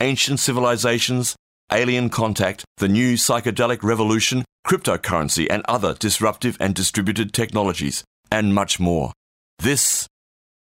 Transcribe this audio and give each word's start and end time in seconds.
ancient 0.00 0.38
civilizations, 0.38 1.36
alien 1.72 2.10
contact, 2.10 2.64
the 2.76 2.88
new 2.88 3.14
psychedelic 3.14 3.82
revolution, 3.82 4.44
cryptocurrency, 4.66 5.46
and 5.48 5.62
other 5.66 5.94
disruptive 5.94 6.56
and 6.60 6.74
distributed 6.74 7.32
technologies, 7.32 8.04
and 8.30 8.54
much 8.54 8.78
more. 8.78 9.12
This 9.58 10.06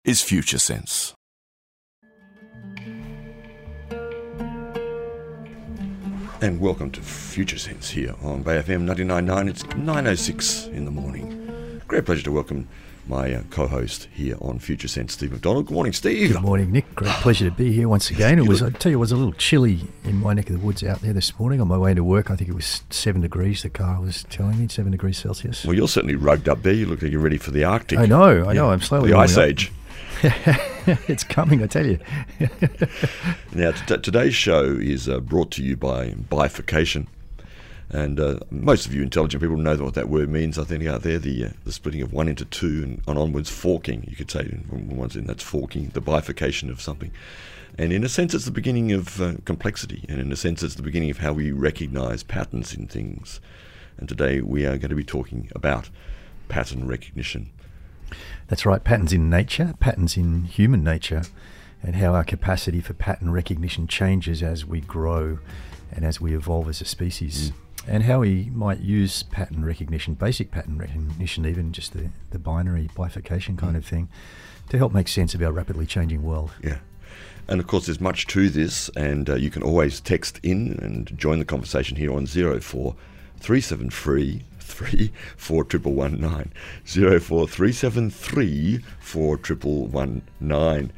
is 0.04 0.22
Future 0.22 0.58
Sense. 0.58 1.12
And 6.40 6.60
welcome 6.60 6.90
to 6.92 7.02
Future 7.02 7.58
Sense 7.58 7.90
here 7.90 8.14
on 8.22 8.42
Bay 8.42 8.62
FM 8.62 8.86
99.9. 8.86 9.48
It's 9.48 9.64
9.06 9.64 10.72
in 10.72 10.84
the 10.84 10.90
morning. 10.90 11.82
Great 11.86 12.06
pleasure 12.06 12.22
to 12.22 12.32
welcome 12.32 12.68
my 13.08 13.34
uh, 13.34 13.42
co-host 13.50 14.08
here 14.12 14.36
on 14.40 14.58
Future 14.58 14.88
Sense, 14.88 15.14
Steve 15.14 15.32
McDonald. 15.32 15.66
Good 15.66 15.74
morning, 15.74 15.92
Steve. 15.92 16.32
Good 16.32 16.42
morning, 16.42 16.70
Nick. 16.72 16.94
Great 16.94 17.10
pleasure 17.22 17.46
to 17.48 17.54
be 17.54 17.72
here 17.72 17.88
once 17.88 18.10
again. 18.10 18.38
It 18.38 18.46
was, 18.46 18.62
I 18.62 18.70
tell 18.70 18.90
you, 18.90 18.98
it 18.98 19.00
was 19.00 19.12
a 19.12 19.16
little 19.16 19.32
chilly 19.32 19.80
in 20.04 20.16
my 20.16 20.34
neck 20.34 20.50
of 20.50 20.58
the 20.58 20.64
woods 20.64 20.84
out 20.84 21.00
there 21.00 21.12
this 21.12 21.38
morning 21.38 21.60
on 21.60 21.68
my 21.68 21.78
way 21.78 21.94
to 21.94 22.04
work. 22.04 22.30
I 22.30 22.36
think 22.36 22.50
it 22.50 22.54
was 22.54 22.82
seven 22.90 23.22
degrees. 23.22 23.62
The 23.62 23.70
car 23.70 24.00
was 24.00 24.24
telling 24.24 24.58
me 24.58 24.68
seven 24.68 24.92
degrees 24.92 25.18
Celsius. 25.18 25.64
Well, 25.64 25.74
you're 25.74 25.88
certainly 25.88 26.16
rugged 26.16 26.48
up 26.48 26.62
there. 26.62 26.72
You 26.74 26.86
look 26.86 27.02
like 27.02 27.10
you're 27.10 27.20
ready 27.20 27.38
for 27.38 27.50
the 27.50 27.64
Arctic. 27.64 27.98
I 27.98 28.06
know, 28.06 28.46
I 28.46 28.52
know. 28.52 28.70
I'm 28.70 28.82
slowly 28.82 29.10
the 29.10 29.18
ice 29.18 29.38
age. 29.38 29.72
it's 31.08 31.24
coming, 31.24 31.62
I 31.62 31.66
tell 31.66 31.86
you. 31.86 31.98
Now, 33.54 33.72
t- 33.72 33.96
today's 33.96 34.34
show 34.34 34.64
is 34.64 35.08
uh, 35.08 35.20
brought 35.20 35.50
to 35.52 35.64
you 35.64 35.76
by 35.76 36.10
Bifurcation. 36.10 37.08
And 37.90 38.20
uh, 38.20 38.40
most 38.50 38.86
of 38.86 38.92
you 38.92 39.02
intelligent 39.02 39.42
people 39.42 39.56
know 39.56 39.76
what 39.76 39.94
that 39.94 40.10
word 40.10 40.28
means, 40.28 40.58
I 40.58 40.64
think, 40.64 40.86
out 40.86 41.02
there 41.02 41.18
the, 41.18 41.46
uh, 41.46 41.50
the 41.64 41.72
splitting 41.72 42.02
of 42.02 42.12
one 42.12 42.28
into 42.28 42.44
two 42.44 42.82
and 42.82 43.02
on 43.06 43.16
onwards, 43.16 43.48
forking, 43.48 44.04
you 44.08 44.14
could 44.14 44.30
say. 44.30 44.44
When 44.44 44.96
one's 44.96 45.16
in, 45.16 45.26
that's 45.26 45.42
forking, 45.42 45.88
the 45.90 46.02
bifurcation 46.02 46.70
of 46.70 46.82
something. 46.82 47.10
And 47.78 47.92
in 47.92 48.04
a 48.04 48.08
sense, 48.08 48.34
it's 48.34 48.44
the 48.44 48.50
beginning 48.50 48.92
of 48.92 49.20
uh, 49.22 49.34
complexity. 49.46 50.04
And 50.08 50.20
in 50.20 50.30
a 50.32 50.36
sense, 50.36 50.62
it's 50.62 50.74
the 50.74 50.82
beginning 50.82 51.10
of 51.10 51.18
how 51.18 51.32
we 51.32 51.50
recognize 51.50 52.22
patterns 52.22 52.74
in 52.74 52.88
things. 52.88 53.40
And 53.96 54.08
today 54.08 54.42
we 54.42 54.66
are 54.66 54.76
going 54.76 54.90
to 54.90 54.94
be 54.94 55.04
talking 55.04 55.50
about 55.54 55.88
pattern 56.48 56.86
recognition. 56.86 57.50
That's 58.48 58.66
right, 58.66 58.82
patterns 58.82 59.12
in 59.12 59.30
nature, 59.30 59.74
patterns 59.80 60.16
in 60.16 60.44
human 60.44 60.82
nature, 60.82 61.22
and 61.82 61.96
how 61.96 62.14
our 62.14 62.24
capacity 62.24 62.80
for 62.80 62.94
pattern 62.94 63.30
recognition 63.30 63.86
changes 63.86 64.42
as 64.42 64.66
we 64.66 64.80
grow 64.80 65.38
and 65.90 66.04
as 66.04 66.20
we 66.20 66.34
evolve 66.34 66.68
as 66.68 66.80
a 66.80 66.84
species. 66.84 67.52
And 67.88 68.02
how 68.02 68.20
we 68.20 68.50
might 68.52 68.80
use 68.80 69.22
pattern 69.22 69.64
recognition, 69.64 70.14
basic 70.14 70.50
pattern 70.50 70.76
recognition, 70.76 71.46
even 71.46 71.72
just 71.72 71.94
the, 71.94 72.10
the 72.30 72.38
binary 72.38 72.90
bifurcation 72.94 73.56
kind 73.56 73.76
of 73.76 73.84
thing, 73.84 74.08
to 74.68 74.76
help 74.76 74.92
make 74.92 75.08
sense 75.08 75.34
of 75.34 75.42
our 75.42 75.52
rapidly 75.52 75.86
changing 75.86 76.22
world. 76.22 76.50
Yeah. 76.62 76.78
And 77.48 77.60
of 77.60 77.66
course, 77.66 77.86
there's 77.86 78.00
much 78.00 78.26
to 78.28 78.50
this, 78.50 78.90
and 78.90 79.30
uh, 79.30 79.36
you 79.36 79.50
can 79.50 79.62
always 79.62 80.00
text 80.00 80.38
in 80.42 80.78
and 80.82 81.18
join 81.18 81.38
the 81.38 81.46
conversation 81.46 81.96
here 81.96 82.12
on 82.12 82.26
04 82.26 82.94
373 83.40 84.42
3 84.58 85.12
4119. 85.36 86.52
04 87.20 87.48
373 87.48 88.80
4119. 89.00 90.92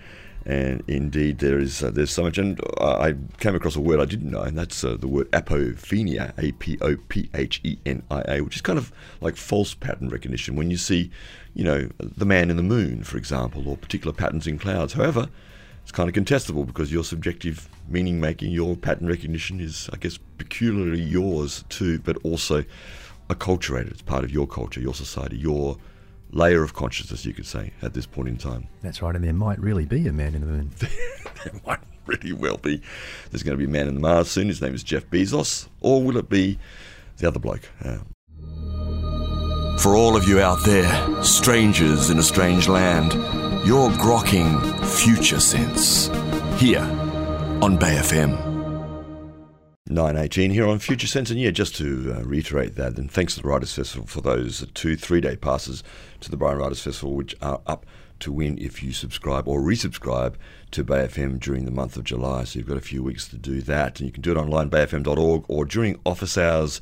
And 0.46 0.82
indeed, 0.88 1.38
there 1.38 1.58
is 1.58 1.82
uh, 1.82 1.90
there's 1.90 2.10
so 2.10 2.22
much. 2.22 2.38
And 2.38 2.58
I 2.80 3.14
came 3.38 3.54
across 3.54 3.76
a 3.76 3.80
word 3.80 4.00
I 4.00 4.06
didn't 4.06 4.30
know, 4.30 4.42
and 4.42 4.56
that's 4.56 4.82
uh, 4.82 4.96
the 4.96 5.06
word 5.06 5.30
apophenia, 5.32 6.32
A 6.38 6.52
P 6.52 6.78
O 6.80 6.96
P 7.08 7.28
H 7.34 7.60
E 7.62 7.78
N 7.84 8.02
I 8.10 8.22
A, 8.26 8.40
which 8.40 8.56
is 8.56 8.62
kind 8.62 8.78
of 8.78 8.90
like 9.20 9.36
false 9.36 9.74
pattern 9.74 10.08
recognition. 10.08 10.56
When 10.56 10.70
you 10.70 10.78
see, 10.78 11.10
you 11.54 11.64
know, 11.64 11.90
the 11.98 12.24
man 12.24 12.50
in 12.50 12.56
the 12.56 12.62
moon, 12.62 13.04
for 13.04 13.18
example, 13.18 13.68
or 13.68 13.76
particular 13.76 14.14
patterns 14.14 14.46
in 14.46 14.58
clouds. 14.58 14.94
However, 14.94 15.28
it's 15.82 15.92
kind 15.92 16.08
of 16.08 16.14
contestable 16.14 16.66
because 16.66 16.92
your 16.92 17.04
subjective 17.04 17.68
meaning 17.88 18.20
making, 18.20 18.52
your 18.52 18.76
pattern 18.76 19.08
recognition 19.08 19.60
is, 19.60 19.90
I 19.92 19.96
guess, 19.96 20.18
peculiarly 20.38 21.02
yours 21.02 21.64
too, 21.68 21.98
but 21.98 22.16
also 22.24 22.64
acculturated. 23.28 23.90
It's 23.90 24.02
part 24.02 24.24
of 24.24 24.30
your 24.30 24.46
culture, 24.46 24.80
your 24.80 24.94
society, 24.94 25.36
your 25.36 25.76
layer 26.32 26.62
of 26.62 26.74
consciousness, 26.74 27.24
you 27.26 27.32
could 27.34 27.46
say, 27.46 27.72
at 27.82 27.94
this 27.94 28.06
point 28.06 28.28
in 28.28 28.36
time. 28.36 28.68
That's 28.82 29.02
right, 29.02 29.14
and 29.14 29.24
there 29.24 29.32
might 29.32 29.58
really 29.58 29.84
be 29.86 30.06
a 30.08 30.12
man 30.12 30.34
in 30.34 30.40
the 30.42 30.46
moon. 30.46 30.70
there 30.78 31.60
might 31.66 31.80
really 32.06 32.32
well 32.32 32.56
be. 32.56 32.80
There's 33.30 33.42
going 33.42 33.56
to 33.56 33.58
be 33.58 33.64
a 33.64 33.72
man 33.72 33.88
in 33.88 33.94
the 33.94 34.00
Mars 34.00 34.30
soon. 34.30 34.48
His 34.48 34.60
name 34.62 34.74
is 34.74 34.82
Jeff 34.82 35.08
Bezos. 35.10 35.68
Or 35.80 36.02
will 36.02 36.16
it 36.16 36.28
be 36.28 36.58
the 37.18 37.28
other 37.28 37.38
bloke? 37.38 37.68
Uh, 37.84 37.98
For 39.78 39.94
all 39.96 40.16
of 40.16 40.28
you 40.28 40.40
out 40.40 40.64
there, 40.64 41.22
strangers 41.22 42.10
in 42.10 42.18
a 42.18 42.22
strange 42.22 42.68
land, 42.68 43.12
you're 43.66 43.90
grokking 43.90 44.60
Future 44.86 45.40
Sense 45.40 46.08
here 46.60 46.82
on 47.62 47.76
Bay 47.76 47.96
FM. 47.96 48.49
918 49.90 50.50
here 50.50 50.66
on 50.66 50.78
Future 50.78 51.06
Sense. 51.06 51.30
And 51.30 51.40
yeah, 51.40 51.50
just 51.50 51.74
to 51.76 52.14
uh, 52.16 52.22
reiterate 52.22 52.76
that, 52.76 52.96
and 52.96 53.10
thanks 53.10 53.34
to 53.34 53.42
the 53.42 53.48
Writers' 53.48 53.74
Festival 53.74 54.06
for 54.06 54.20
those 54.20 54.66
two 54.74 54.96
three 54.96 55.20
day 55.20 55.36
passes 55.36 55.82
to 56.20 56.30
the 56.30 56.36
Byron 56.36 56.58
Writers' 56.58 56.82
Festival, 56.82 57.14
which 57.14 57.34
are 57.42 57.60
up 57.66 57.86
to 58.20 58.32
win 58.32 58.58
if 58.58 58.82
you 58.82 58.92
subscribe 58.92 59.48
or 59.48 59.60
resubscribe 59.60 60.34
to 60.70 60.84
Bay 60.84 61.06
FM 61.06 61.40
during 61.40 61.64
the 61.64 61.70
month 61.70 61.96
of 61.96 62.04
July. 62.04 62.44
So 62.44 62.58
you've 62.58 62.68
got 62.68 62.76
a 62.76 62.82
few 62.82 63.02
weeks 63.02 63.26
to 63.28 63.36
do 63.36 63.60
that. 63.62 63.98
And 63.98 64.06
you 64.06 64.12
can 64.12 64.22
do 64.22 64.30
it 64.30 64.36
online, 64.36 64.70
bayfm.org, 64.70 65.44
or 65.48 65.64
during 65.64 65.98
office 66.06 66.38
hours 66.38 66.80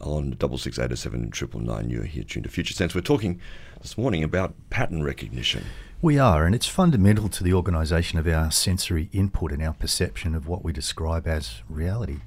on 0.00 0.32
66807 0.32 1.22
and 1.22 1.32
999. 1.32 1.90
You're 1.90 2.04
here 2.04 2.24
tuned 2.24 2.44
to 2.44 2.50
Future 2.50 2.74
Sense. 2.74 2.94
We're 2.94 3.00
talking 3.00 3.40
this 3.80 3.96
morning 3.96 4.22
about 4.22 4.54
pattern 4.70 5.02
recognition. 5.02 5.64
We 6.02 6.18
are, 6.18 6.46
and 6.46 6.54
it's 6.54 6.66
fundamental 6.66 7.28
to 7.28 7.44
the 7.44 7.52
organisation 7.52 8.18
of 8.18 8.26
our 8.26 8.50
sensory 8.50 9.10
input 9.12 9.52
and 9.52 9.62
our 9.62 9.74
perception 9.74 10.34
of 10.34 10.48
what 10.48 10.64
we 10.64 10.72
describe 10.72 11.26
as 11.26 11.60
reality. 11.68 12.20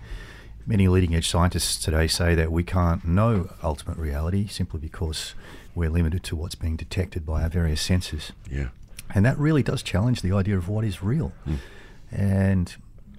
Many 0.67 0.87
leading 0.87 1.15
edge 1.15 1.27
scientists 1.27 1.83
today 1.83 2.05
say 2.05 2.35
that 2.35 2.51
we 2.51 2.63
can't 2.63 3.03
know 3.03 3.49
ultimate 3.63 3.97
reality 3.97 4.45
simply 4.45 4.79
because 4.79 5.33
we're 5.73 5.89
limited 5.89 6.21
to 6.25 6.35
what's 6.35 6.53
being 6.53 6.75
detected 6.75 7.25
by 7.25 7.41
our 7.41 7.49
various 7.49 7.81
senses. 7.81 8.31
Yeah. 8.47 8.67
And 9.15 9.25
that 9.25 9.39
really 9.39 9.63
does 9.63 9.81
challenge 9.81 10.21
the 10.21 10.33
idea 10.33 10.55
of 10.55 10.69
what 10.69 10.85
is 10.85 11.01
real. 11.01 11.33
Hmm. 11.45 11.55
And 12.11 12.75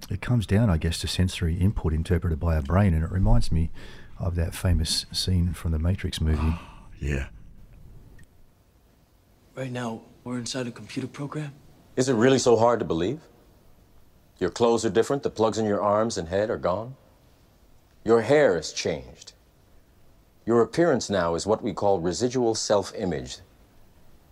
it 0.09 0.21
comes 0.21 0.47
down, 0.47 0.69
I 0.69 0.77
guess, 0.77 0.99
to 0.99 1.07
sensory 1.09 1.55
input 1.57 1.91
interpreted 1.91 2.39
by 2.39 2.55
our 2.55 2.61
brain. 2.61 2.93
And 2.93 3.03
it 3.03 3.11
reminds 3.11 3.51
me 3.51 3.71
of 4.19 4.35
that 4.35 4.55
famous 4.55 5.05
scene 5.11 5.51
from 5.51 5.73
the 5.73 5.79
Matrix 5.79 6.21
movie. 6.21 6.55
Yeah. 6.97 7.27
Right 9.53 9.69
now, 9.69 10.03
we're 10.25 10.39
inside 10.39 10.65
a 10.67 10.71
computer 10.71 11.07
program. 11.07 11.53
Is 11.95 12.09
it 12.09 12.15
really 12.15 12.39
so 12.39 12.57
hard 12.57 12.79
to 12.79 12.85
believe? 12.85 13.21
Your 14.39 14.49
clothes 14.49 14.83
are 14.83 14.89
different, 14.89 15.23
the 15.23 15.29
plugs 15.29 15.59
in 15.59 15.65
your 15.65 15.81
arms 15.81 16.17
and 16.17 16.27
head 16.27 16.49
are 16.49 16.57
gone. 16.57 16.95
Your 18.03 18.21
hair 18.21 18.55
has 18.55 18.73
changed. 18.73 19.33
Your 20.45 20.61
appearance 20.61 21.09
now 21.09 21.35
is 21.35 21.45
what 21.45 21.63
we 21.63 21.73
call 21.73 21.99
residual 21.99 22.55
self 22.55 22.93
image. 22.95 23.37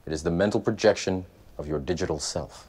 It 0.06 0.12
is 0.12 0.24
the 0.24 0.32
mental 0.32 0.60
projection 0.60 1.26
of 1.58 1.68
your 1.68 1.80
digital 1.80 2.20
self. 2.20 2.68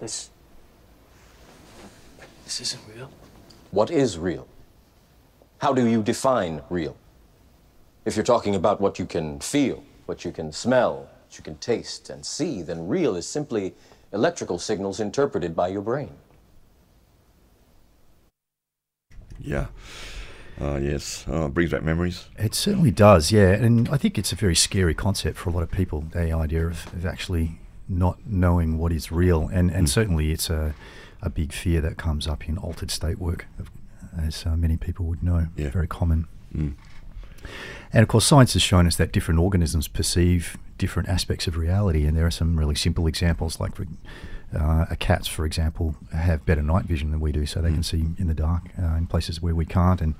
This. 0.00 0.30
This 2.44 2.60
isn't 2.60 2.82
real. 2.94 3.10
What 3.70 3.90
is 3.90 4.18
real? 4.18 4.46
How 5.58 5.72
do 5.72 5.86
you 5.86 6.02
define 6.02 6.62
real? 6.70 6.96
If 8.04 8.16
you're 8.16 8.24
talking 8.24 8.54
about 8.54 8.80
what 8.80 8.98
you 8.98 9.06
can 9.06 9.40
feel, 9.40 9.82
what 10.08 10.24
you 10.24 10.32
can 10.32 10.50
smell, 10.50 11.08
what 11.26 11.36
you 11.36 11.44
can 11.44 11.56
taste 11.58 12.08
and 12.08 12.24
see, 12.24 12.62
then 12.62 12.88
real 12.88 13.14
is 13.14 13.26
simply 13.26 13.74
electrical 14.12 14.58
signals 14.58 15.00
interpreted 15.00 15.54
by 15.54 15.68
your 15.68 15.82
brain. 15.82 16.10
Yeah. 19.38 19.66
Uh, 20.58 20.76
yes. 20.82 21.24
Oh, 21.28 21.48
brings 21.48 21.70
back 21.70 21.82
memories. 21.82 22.24
It 22.38 22.54
certainly 22.54 22.90
does, 22.90 23.30
yeah. 23.30 23.50
And 23.50 23.88
I 23.90 23.98
think 23.98 24.18
it's 24.18 24.32
a 24.32 24.34
very 24.34 24.56
scary 24.56 24.94
concept 24.94 25.36
for 25.36 25.50
a 25.50 25.52
lot 25.52 25.62
of 25.62 25.70
people, 25.70 26.06
the 26.12 26.32
idea 26.32 26.66
of, 26.66 26.86
of 26.94 27.04
actually 27.04 27.60
not 27.86 28.18
knowing 28.26 28.78
what 28.78 28.92
is 28.92 29.12
real. 29.12 29.48
And, 29.52 29.70
and 29.70 29.88
certainly 29.88 30.32
it's 30.32 30.48
a, 30.48 30.74
a 31.20 31.28
big 31.28 31.52
fear 31.52 31.80
that 31.82 31.98
comes 31.98 32.26
up 32.26 32.48
in 32.48 32.56
altered 32.56 32.90
state 32.90 33.18
work, 33.18 33.46
as 34.18 34.46
uh, 34.46 34.56
many 34.56 34.78
people 34.78 35.04
would 35.04 35.22
know. 35.22 35.48
Yeah. 35.54 35.68
Very 35.70 35.86
common. 35.86 36.26
And 37.92 38.02
of 38.02 38.08
course, 38.08 38.26
science 38.26 38.52
has 38.52 38.62
shown 38.62 38.86
us 38.86 38.96
that 38.96 39.12
different 39.12 39.40
organisms 39.40 39.88
perceive 39.88 40.56
different 40.76 41.08
aspects 41.08 41.46
of 41.46 41.56
reality. 41.56 42.06
And 42.06 42.16
there 42.16 42.26
are 42.26 42.30
some 42.30 42.58
really 42.58 42.74
simple 42.74 43.06
examples, 43.06 43.60
like 43.60 43.72
Uh, 44.48 44.86
cats, 44.98 45.28
for 45.28 45.44
example, 45.44 45.94
have 46.12 46.38
better 46.46 46.62
night 46.62 46.86
vision 46.86 47.10
than 47.10 47.20
we 47.20 47.32
do, 47.32 47.44
so 47.44 47.60
they 47.60 47.70
can 47.70 47.82
see 47.82 48.06
in 48.16 48.28
the 48.28 48.34
dark 48.34 48.62
uh, 48.82 48.96
in 48.96 49.06
places 49.06 49.42
where 49.42 49.54
we 49.54 49.66
can't. 49.66 50.00
And 50.00 50.14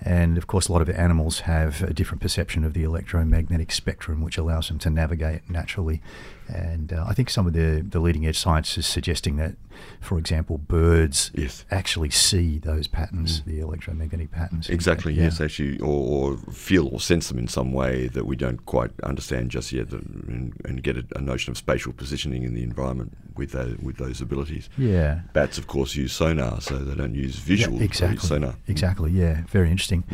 and 0.00 0.38
of 0.38 0.46
course, 0.46 0.68
a 0.68 0.72
lot 0.72 0.82
of 0.82 0.88
animals 0.88 1.40
have 1.40 1.82
a 1.82 1.92
different 1.92 2.22
perception 2.22 2.64
of 2.64 2.72
the 2.72 2.84
electromagnetic 2.84 3.72
spectrum, 3.72 4.22
which 4.22 4.38
allows 4.38 4.68
them 4.68 4.78
to 4.78 4.90
navigate 4.90 5.40
naturally. 5.48 6.00
And 6.48 6.92
uh, 6.92 7.04
I 7.08 7.14
think 7.14 7.30
some 7.30 7.46
of 7.46 7.54
the, 7.54 7.84
the 7.88 8.00
leading 8.00 8.26
edge 8.26 8.38
science 8.38 8.76
is 8.76 8.86
suggesting 8.86 9.36
that, 9.36 9.54
for 10.00 10.18
example, 10.18 10.58
birds 10.58 11.30
Yes. 11.34 11.64
actually 11.70 12.10
see 12.10 12.58
those 12.58 12.86
patterns, 12.86 13.42
the 13.46 13.60
electromagnetic 13.60 14.30
patterns. 14.30 14.68
Exactly, 14.68 15.14
Yeah. 15.14 15.24
yes, 15.24 15.40
actually, 15.40 15.78
or, 15.80 16.32
or 16.34 16.36
feel 16.52 16.88
or 16.88 17.00
sense 17.00 17.28
them 17.28 17.38
in 17.38 17.48
some 17.48 17.72
way 17.72 18.08
that 18.08 18.26
we 18.26 18.36
don't 18.36 18.64
quite 18.66 18.90
understand 19.02 19.50
just 19.50 19.72
yet, 19.72 19.90
and, 19.92 20.52
and 20.64 20.82
get 20.82 20.96
a, 20.98 21.04
a 21.16 21.20
notion 21.20 21.50
of 21.50 21.56
spatial 21.56 21.92
positioning 21.94 22.42
in 22.42 22.52
the 22.54 22.62
environment 22.62 23.16
with 23.36 23.52
those, 23.52 23.78
with 23.78 23.96
those 23.96 24.20
abilities. 24.20 24.68
Yeah. 24.76 25.20
Bats, 25.32 25.56
of 25.56 25.66
course, 25.66 25.94
use 25.96 26.12
sonar, 26.12 26.60
so 26.60 26.76
they 26.76 26.94
don't 26.94 27.14
use 27.14 27.36
visual. 27.36 27.78
Yeah, 27.78 27.84
exactly. 27.84 28.18
sonar. 28.18 28.56
Exactly. 28.68 29.10
Yeah. 29.12 29.42
Very 29.48 29.70
interesting. 29.70 30.04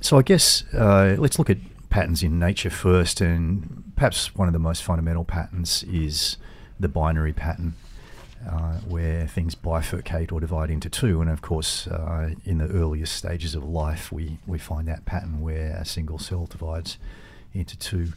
So 0.00 0.18
I 0.18 0.22
guess 0.22 0.64
uh, 0.74 1.16
let's 1.18 1.38
look 1.38 1.48
at 1.48 1.58
patterns 1.92 2.22
in 2.22 2.38
nature 2.38 2.70
first, 2.70 3.20
and 3.20 3.92
perhaps 3.94 4.34
one 4.34 4.48
of 4.48 4.54
the 4.54 4.58
most 4.58 4.82
fundamental 4.82 5.24
patterns 5.24 5.84
is 5.84 6.38
the 6.80 6.88
binary 6.88 7.32
pattern. 7.32 7.74
Uh, 8.44 8.78
where 8.88 9.24
things 9.28 9.54
bifurcate 9.54 10.32
or 10.32 10.40
divide 10.40 10.68
into 10.68 10.90
two, 10.90 11.20
and 11.20 11.30
of 11.30 11.40
course, 11.40 11.86
uh, 11.86 12.30
in 12.44 12.58
the 12.58 12.66
earliest 12.70 13.14
stages 13.14 13.54
of 13.54 13.62
life, 13.62 14.10
we, 14.10 14.36
we 14.48 14.58
find 14.58 14.88
that 14.88 15.04
pattern 15.04 15.40
where 15.40 15.76
a 15.76 15.84
single 15.84 16.18
cell 16.18 16.46
divides 16.46 16.98
into 17.54 17.78
two. 17.78 18.08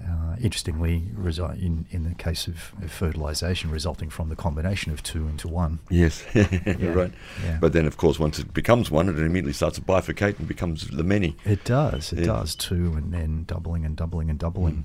Uh, 0.00 0.36
interestingly, 0.40 1.10
resi- 1.16 1.60
in 1.60 1.86
in 1.90 2.04
the 2.04 2.14
case 2.14 2.46
of, 2.46 2.72
of 2.82 2.90
fertilization, 2.92 3.70
resulting 3.70 4.08
from 4.10 4.28
the 4.28 4.36
combination 4.36 4.92
of 4.92 5.02
two 5.02 5.26
into 5.26 5.48
one. 5.48 5.80
Yes, 5.90 6.24
right. 6.34 7.12
yeah. 7.44 7.58
But 7.60 7.72
then, 7.72 7.84
of 7.84 7.96
course, 7.96 8.18
once 8.18 8.38
it 8.38 8.54
becomes 8.54 8.90
one, 8.90 9.08
it 9.08 9.18
immediately 9.18 9.52
starts 9.52 9.76
to 9.76 9.82
bifurcate 9.82 10.38
and 10.38 10.46
becomes 10.46 10.86
the 10.88 11.02
many. 11.02 11.36
It 11.44 11.64
does. 11.64 12.12
It 12.12 12.20
Yeah. 12.20 12.26
does 12.26 12.54
too, 12.54 12.94
and 12.96 13.12
then 13.12 13.44
doubling 13.44 13.84
and 13.84 13.96
doubling 13.96 14.30
and 14.30 14.38
doubling. 14.38 14.84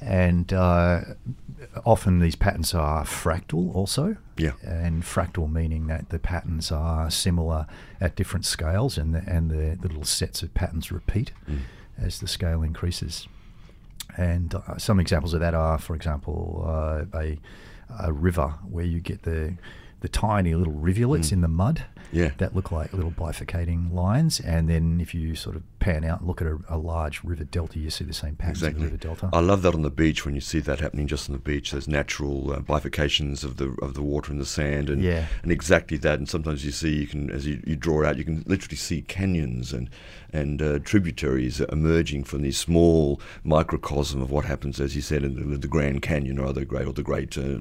And 0.00 0.52
uh, 0.52 1.00
often 1.84 2.20
these 2.20 2.36
patterns 2.36 2.72
are 2.74 3.04
fractal 3.04 3.74
also. 3.74 4.16
Yeah. 4.36 4.52
And 4.64 5.02
fractal 5.02 5.50
meaning 5.50 5.86
that 5.88 6.10
the 6.10 6.18
patterns 6.18 6.70
are 6.70 7.10
similar 7.10 7.66
at 8.00 8.14
different 8.16 8.44
scales, 8.46 8.98
and 8.98 9.14
the, 9.14 9.22
and 9.26 9.50
the, 9.50 9.76
the 9.80 9.88
little 9.88 10.04
sets 10.04 10.42
of 10.42 10.54
patterns 10.54 10.92
repeat 10.92 11.32
as 11.96 12.20
the 12.20 12.28
scale 12.28 12.62
increases. 12.62 13.26
And 14.18 14.52
uh, 14.52 14.76
some 14.78 14.98
examples 14.98 15.32
of 15.32 15.40
that 15.40 15.54
are, 15.54 15.78
for 15.78 15.94
example, 15.94 16.64
uh, 16.66 17.04
a, 17.16 17.38
a 18.00 18.12
river 18.12 18.48
where 18.68 18.84
you 18.84 19.00
get 19.00 19.22
the 19.22 19.56
the 20.00 20.08
tiny 20.08 20.54
little 20.54 20.72
rivulets 20.72 21.32
in 21.32 21.40
the 21.40 21.48
mud 21.48 21.84
Yeah. 22.12 22.30
that 22.38 22.54
look 22.54 22.70
like 22.70 22.92
little 22.92 23.10
bifurcating 23.10 23.92
lines. 23.92 24.38
And 24.40 24.68
then 24.68 25.00
if 25.00 25.12
you 25.14 25.34
sort 25.34 25.56
of 25.56 25.62
pan 25.80 26.04
out 26.04 26.20
and 26.20 26.28
look 26.28 26.40
at 26.40 26.46
a, 26.46 26.58
a 26.68 26.76
large 26.78 27.22
river 27.24 27.44
delta, 27.44 27.78
you 27.78 27.90
see 27.90 28.04
the 28.04 28.12
same 28.12 28.36
patterns 28.36 28.62
in 28.62 28.68
Exactly. 28.68 28.80
the 28.86 28.90
river 28.92 28.96
delta. 28.96 29.30
I 29.32 29.40
love 29.40 29.62
that 29.62 29.74
on 29.74 29.82
the 29.82 29.90
beach 29.90 30.24
when 30.24 30.34
you 30.34 30.40
see 30.40 30.60
that 30.60 30.80
happening 30.80 31.06
just 31.08 31.28
on 31.28 31.32
the 31.32 31.38
beach. 31.40 31.72
Those 31.72 31.88
natural 31.88 32.52
uh, 32.52 32.60
bifurcations 32.60 33.42
of 33.44 33.56
the 33.56 33.74
of 33.82 33.94
the 33.94 34.02
water 34.02 34.30
and 34.32 34.40
the 34.40 34.46
sand, 34.46 34.88
and 34.88 35.02
Yeah. 35.02 35.26
and 35.42 35.50
exactly 35.52 35.96
that. 35.98 36.18
And 36.18 36.28
sometimes 36.28 36.64
you 36.64 36.70
see 36.72 36.96
you 36.96 37.06
can 37.06 37.30
as 37.30 37.46
you, 37.46 37.60
you 37.66 37.76
draw 37.76 38.04
out, 38.06 38.16
you 38.18 38.24
can 38.24 38.44
literally 38.46 38.76
see 38.76 39.02
canyons 39.02 39.72
and 39.72 39.90
and 40.32 40.60
uh, 40.60 40.78
tributaries 40.80 41.60
emerging 41.60 42.22
from 42.24 42.42
these 42.42 42.58
small 42.58 43.18
microcosm 43.44 44.20
of 44.20 44.30
what 44.30 44.44
happens, 44.44 44.78
as 44.80 44.94
you 44.94 45.00
said, 45.02 45.22
in 45.24 45.50
the, 45.52 45.56
the 45.58 45.68
Grand 45.68 46.02
Canyon 46.02 46.38
or 46.38 46.52
the 46.52 46.64
Great 46.66 46.86
or 46.86 46.92
the 46.92 47.02
Great 47.02 47.36
uh, 47.38 47.58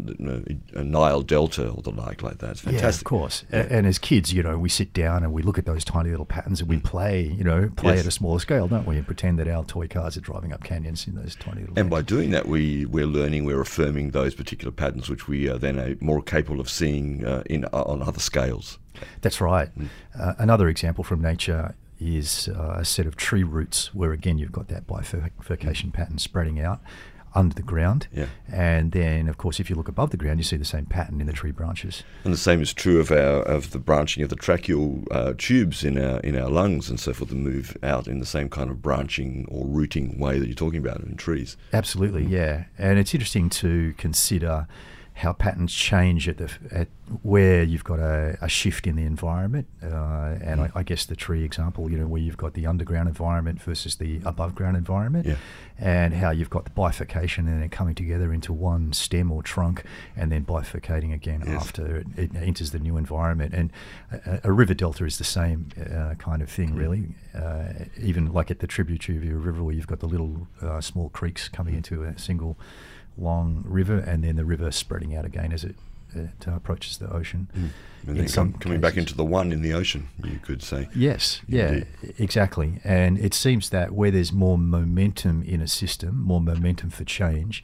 uh, 0.79 0.83
Nile 0.83 1.21
Delta 1.21 1.69
or 1.69 1.81
the 1.81 1.91
like 1.91 2.21
like 2.27 2.37
that. 2.39 2.51
It's 2.51 2.65
Yeah, 2.65 2.87
of 2.87 3.03
course. 3.03 3.43
A- 3.51 3.71
And 3.71 3.87
as 3.87 3.97
kids, 3.97 4.31
you 4.33 4.43
know, 4.43 4.57
we 4.57 4.69
sit 4.69 4.93
down 4.93 5.23
and 5.23 5.33
we 5.33 5.41
look 5.41 5.57
at 5.57 5.65
those 5.65 5.83
tiny 5.83 6.09
little 6.11 6.25
patterns 6.25 6.59
and 6.61 6.69
we 6.69 6.77
play, 6.77 7.21
you 7.23 7.43
know, 7.43 7.69
play 7.75 7.93
Mm. 7.93 7.95
Yes. 7.95 8.05
at 8.05 8.07
a 8.07 8.11
smaller 8.11 8.39
scale, 8.39 8.67
don't 8.67 8.85
we? 8.85 8.97
And 8.97 9.05
pretend 9.05 9.39
that 9.39 9.47
our 9.47 9.63
toy 9.63 9.87
cars 9.87 10.17
are 10.17 10.21
driving 10.21 10.51
up 10.53 10.63
canyons 10.63 11.07
in 11.07 11.15
those 11.15 11.35
tiny 11.35 11.61
little. 11.61 11.79
And 11.79 11.89
by 11.89 12.01
doing 12.01 12.31
that, 12.31 12.47
we, 12.47 12.85
we're 12.85 13.05
learning, 13.07 13.45
we're 13.45 13.61
affirming 13.61 14.11
those 14.11 14.35
particular 14.35 14.71
patterns, 14.71 15.09
which 15.09 15.27
we 15.27 15.49
are 15.49 15.57
then 15.57 15.97
more 16.01 16.21
capable 16.21 16.59
of 16.59 16.69
seeing 16.69 17.25
uh, 17.25 17.43
in 17.47 17.65
uh, 17.65 17.83
on 17.83 18.01
other 18.01 18.19
scales. 18.19 18.77
That's 19.21 19.39
right. 19.41 19.69
Mm. 19.77 19.87
Uh, 20.19 20.33
another 20.39 20.67
example 20.69 21.03
from 21.03 21.21
nature 21.21 21.75
is 21.99 22.47
uh, 22.49 22.75
a 22.79 22.85
set 22.85 23.05
of 23.07 23.15
tree 23.15 23.43
roots 23.43 23.93
where, 23.93 24.11
again, 24.11 24.37
you've 24.37 24.51
got 24.51 24.67
that 24.67 24.85
bifurcation 24.85 25.91
pattern 25.91 26.17
spreading 26.19 26.59
out 26.59 26.79
under 27.35 27.55
the 27.55 27.61
ground. 27.61 28.07
Yeah. 28.13 28.27
And 28.51 28.91
then, 28.91 29.27
of 29.27 29.37
course, 29.37 29.59
if 29.59 29.69
you 29.69 29.75
look 29.75 29.87
above 29.87 30.09
the 30.09 30.17
ground, 30.17 30.39
you 30.39 30.43
see 30.43 30.57
the 30.57 30.65
same 30.65 30.85
pattern 30.85 31.21
in 31.21 31.27
the 31.27 31.33
tree 31.33 31.51
branches. 31.51 32.03
And 32.23 32.33
the 32.33 32.37
same 32.37 32.61
is 32.61 32.73
true 32.73 32.99
of 32.99 33.11
our 33.11 33.41
of 33.43 33.71
the 33.71 33.79
branching 33.79 34.23
of 34.23 34.29
the 34.29 34.35
tracheal 34.35 35.07
uh, 35.11 35.33
tubes 35.37 35.83
in 35.83 35.97
our 35.97 36.19
in 36.21 36.35
our 36.35 36.49
lungs 36.49 36.89
and 36.89 36.99
so 36.99 37.13
forth, 37.13 37.29
that 37.29 37.35
move 37.35 37.77
out 37.83 38.07
in 38.07 38.19
the 38.19 38.25
same 38.25 38.49
kind 38.49 38.69
of 38.69 38.81
branching 38.81 39.45
or 39.49 39.65
rooting 39.65 40.17
way 40.19 40.39
that 40.39 40.47
you're 40.47 40.55
talking 40.55 40.79
about 40.79 41.01
in 41.01 41.15
trees. 41.15 41.57
Absolutely, 41.73 42.25
yeah. 42.25 42.65
And 42.77 42.99
it's 42.99 43.13
interesting 43.13 43.49
to 43.49 43.93
consider 43.97 44.67
how 45.17 45.33
patterns 45.33 45.73
change 45.73 46.29
at 46.29 46.37
the 46.37 46.49
at 46.71 46.87
where 47.23 47.63
you've 47.63 47.83
got 47.83 47.99
a, 47.99 48.37
a 48.41 48.47
shift 48.49 48.85
in 48.85 48.95
the 48.95 49.03
environment, 49.03 49.65
uh, 49.81 50.35
and 50.41 50.61
I, 50.61 50.69
I 50.75 50.83
guess 50.83 51.05
the 51.05 51.15
tree 51.15 51.43
example, 51.43 51.89
you 51.89 51.97
know, 51.97 52.05
where 52.05 52.21
you've 52.21 52.37
got 52.37 52.53
the 52.53 52.67
underground 52.67 53.07
environment 53.07 53.61
versus 53.61 53.95
the 53.95 54.19
above 54.25 54.53
ground 54.55 54.77
environment, 54.77 55.25
Yeah. 55.25 55.37
and 55.79 56.13
how 56.13 56.29
you've 56.31 56.49
got 56.51 56.65
the 56.65 56.69
bifurcation 56.71 57.47
and 57.47 57.61
then 57.61 57.69
coming 57.69 57.95
together 57.95 58.31
into 58.33 58.51
one 58.53 58.93
stem 58.93 59.31
or 59.31 59.41
trunk, 59.41 59.83
and 60.15 60.31
then 60.31 60.45
bifurcating 60.45 61.13
again 61.13 61.43
Yes. 61.47 61.61
after 61.63 61.97
it, 61.97 62.07
it 62.15 62.35
enters 62.35 62.71
the 62.71 62.79
new 62.79 62.97
environment. 62.97 63.53
And 63.53 63.71
a, 64.11 64.41
a 64.43 64.51
river 64.51 64.73
delta 64.75 65.05
is 65.05 65.17
the 65.17 65.23
same 65.23 65.69
uh, 65.79 66.13
kind 66.19 66.41
of 66.43 66.49
thing, 66.49 66.75
really. 66.75 67.15
Uh, 67.33 67.85
even 68.01 68.31
like 68.33 68.51
at 68.51 68.59
the 68.59 68.67
tributary 68.67 69.17
of 69.17 69.23
your 69.23 69.37
river, 69.37 69.63
where 69.63 69.73
you've 69.73 69.87
got 69.87 69.99
the 69.99 70.07
little 70.07 70.47
uh, 70.61 70.81
small 70.81 71.09
creeks 71.09 71.47
coming 71.49 71.73
into 71.75 72.03
a 72.03 72.17
single 72.19 72.57
long 73.17 73.63
river, 73.65 73.97
and 73.97 74.23
then 74.23 74.35
the 74.35 74.45
river 74.45 74.71
spreading 74.71 75.15
out 75.15 75.25
again 75.25 75.51
as 75.51 75.63
it, 75.63 75.75
it 76.13 76.47
uh, 76.47 76.55
approaches 76.55 76.97
the 76.97 77.11
ocean. 77.11 77.47
And 78.05 78.17
then 78.17 78.27
some 78.27 78.53
com- 78.53 78.61
coming 78.61 78.79
back 78.79 78.97
into 78.97 79.15
the 79.15 79.25
one 79.25 79.51
in 79.51 79.61
the 79.61 79.73
ocean, 79.73 80.07
you 80.23 80.39
could 80.41 80.63
say. 80.63 80.87
Yes, 80.95 81.41
yeah, 81.47 81.83
exactly. 82.17 82.79
And 82.83 83.17
it 83.17 83.33
seems 83.33 83.69
that 83.71 83.91
where 83.91 84.11
there's 84.11 84.31
more 84.31 84.57
momentum 84.57 85.43
in 85.43 85.61
a 85.61 85.67
system, 85.67 86.21
more 86.21 86.41
momentum 86.41 86.89
for 86.89 87.03
change, 87.03 87.63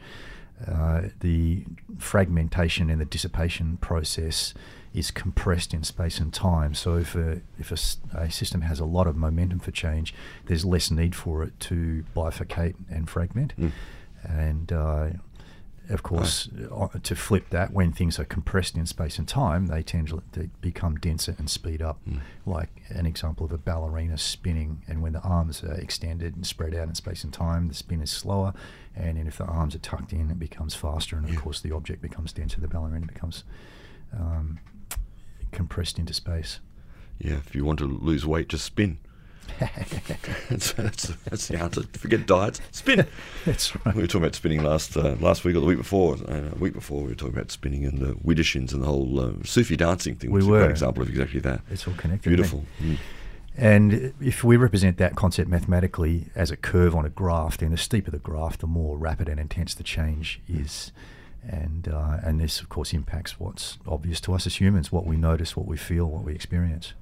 uh, 0.67 1.03
the 1.19 1.65
fragmentation 1.97 2.89
and 2.89 2.99
the 2.99 3.05
dissipation 3.05 3.77
process 3.77 4.53
is 4.93 5.09
compressed 5.09 5.73
in 5.73 5.83
space 5.83 6.19
and 6.19 6.31
time. 6.33 6.73
So 6.75 6.97
if 6.97 7.15
a, 7.15 7.41
if 7.57 7.71
a, 7.71 8.17
a 8.17 8.31
system 8.31 8.61
has 8.61 8.79
a 8.79 8.85
lot 8.85 9.07
of 9.07 9.15
momentum 9.15 9.59
for 9.59 9.71
change, 9.71 10.13
there's 10.45 10.65
less 10.65 10.91
need 10.91 11.15
for 11.15 11.43
it 11.43 11.59
to 11.61 12.05
bifurcate 12.15 12.75
and 12.89 13.09
fragment. 13.09 13.53
And 14.23 14.71
uh, 14.71 15.09
of 15.89 16.01
course, 16.01 16.49
uh, 16.71 16.87
to 17.03 17.15
flip 17.15 17.49
that, 17.49 17.73
when 17.73 17.91
things 17.91 18.19
are 18.19 18.25
compressed 18.25 18.75
in 18.75 18.85
space 18.85 19.17
and 19.17 19.27
time, 19.27 19.67
they 19.67 19.83
tend 19.83 20.07
to 20.09 20.49
become 20.61 20.95
denser 20.95 21.35
and 21.37 21.49
speed 21.49 21.81
up. 21.81 21.99
Like 22.45 22.69
an 22.89 23.05
example 23.05 23.45
of 23.45 23.51
a 23.51 23.57
ballerina 23.57 24.17
spinning, 24.17 24.81
and 24.87 25.01
when 25.01 25.13
the 25.13 25.21
arms 25.21 25.63
are 25.63 25.73
extended 25.73 26.35
and 26.35 26.45
spread 26.45 26.73
out 26.73 26.87
in 26.87 26.95
space 26.95 27.23
and 27.23 27.33
time, 27.33 27.67
the 27.67 27.73
spin 27.73 28.01
is 28.01 28.11
slower. 28.11 28.53
And 28.95 29.17
then 29.17 29.27
if 29.27 29.37
the 29.37 29.45
arms 29.45 29.75
are 29.75 29.79
tucked 29.79 30.13
in, 30.13 30.29
it 30.29 30.39
becomes 30.39 30.75
faster. 30.75 31.17
And 31.17 31.27
of 31.27 31.35
course, 31.35 31.59
the 31.59 31.71
object 31.71 32.01
becomes 32.01 32.31
denser. 32.31 32.61
The 32.61 32.67
ballerina 32.67 33.07
becomes 33.07 33.43
um, 34.13 34.59
compressed 35.51 35.99
into 35.99 36.13
space. 36.13 36.59
Yeah, 37.19 37.37
if 37.37 37.55
you 37.55 37.65
want 37.65 37.79
to 37.79 37.85
lose 37.85 38.25
weight, 38.25 38.49
just 38.49 38.65
spin. 38.65 38.99
that's, 40.49 40.73
that's, 40.73 41.07
that's 41.25 41.47
the 41.47 41.59
answer. 41.59 41.83
Forget 41.93 42.25
diets, 42.25 42.61
spin. 42.71 43.05
That's 43.45 43.75
right. 43.85 43.95
We 43.95 44.01
were 44.01 44.07
talking 44.07 44.23
about 44.23 44.35
spinning 44.35 44.63
last 44.63 44.95
uh, 44.95 45.15
last 45.19 45.43
week 45.43 45.55
or 45.55 45.59
the 45.59 45.65
week 45.65 45.77
before. 45.77 46.15
Uh, 46.15 46.49
a 46.51 46.55
week 46.55 46.73
before, 46.73 47.01
we 47.01 47.09
were 47.09 47.15
talking 47.15 47.33
about 47.35 47.51
spinning 47.51 47.85
and 47.85 47.99
the 47.99 48.13
widdershins 48.15 48.73
and 48.73 48.81
the 48.81 48.87
whole 48.87 49.19
uh, 49.19 49.31
Sufi 49.43 49.75
dancing 49.75 50.15
thing, 50.15 50.31
We 50.31 50.35
which 50.35 50.43
is 50.43 50.47
a 50.47 50.51
were. 50.51 50.59
great 50.59 50.71
example 50.71 51.03
of 51.03 51.09
exactly 51.09 51.39
that. 51.41 51.61
It's 51.69 51.87
all 51.87 51.93
connected. 51.95 52.29
Beautiful. 52.29 52.63
Mm. 52.81 52.97
And 53.55 54.13
if 54.19 54.43
we 54.43 54.57
represent 54.57 54.97
that 54.97 55.15
concept 55.15 55.49
mathematically 55.49 56.27
as 56.35 56.49
a 56.49 56.57
curve 56.57 56.95
on 56.95 57.05
a 57.05 57.09
graph, 57.09 57.57
then 57.57 57.71
the 57.71 57.77
steeper 57.77 58.09
the 58.11 58.17
graph, 58.17 58.57
the 58.57 58.67
more 58.67 58.97
rapid 58.97 59.29
and 59.29 59.39
intense 59.39 59.75
the 59.75 59.83
change 59.83 60.41
is. 60.47 60.91
And, 61.47 61.87
uh, 61.89 62.17
and 62.23 62.39
this, 62.39 62.61
of 62.61 62.69
course, 62.69 62.93
impacts 62.93 63.39
what's 63.39 63.77
obvious 63.85 64.21
to 64.21 64.33
us 64.33 64.47
as 64.47 64.59
humans, 64.61 64.91
what 64.91 65.05
we 65.05 65.17
notice, 65.17 65.55
what 65.57 65.67
we 65.67 65.77
feel, 65.77 66.05
what 66.05 66.23
we 66.23 66.33
experience. 66.33 66.93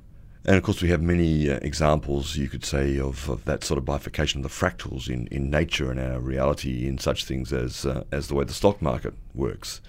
And 0.43 0.55
of 0.55 0.63
course, 0.63 0.81
we 0.81 0.89
have 0.89 1.01
many 1.01 1.50
uh, 1.50 1.60
examples, 1.62 2.36
you 2.36 2.50
could 2.50 2.65
say, 2.65 2.98
of, 2.98 3.29
of 3.29 3.45
that 3.45 3.63
sort 3.63 3.77
of 3.77 3.86
bifurcation 3.86 4.43
of 4.43 4.43
the 4.43 4.65
fractals 4.65 5.07
in, 5.07 5.27
in 5.27 5.51
nature 5.51 5.91
and 5.91 6.00
our 6.00 6.19
reality 6.19 6.88
in 6.88 6.98
such 6.98 7.25
things 7.25 7.53
as 7.53 7.86
uh, 7.86 8.03
as 8.12 8.27
the 8.27 8.33
way 8.33 8.43
the 8.43 8.53
stock 8.53 8.81
market 8.81 9.13
works. 9.36 9.81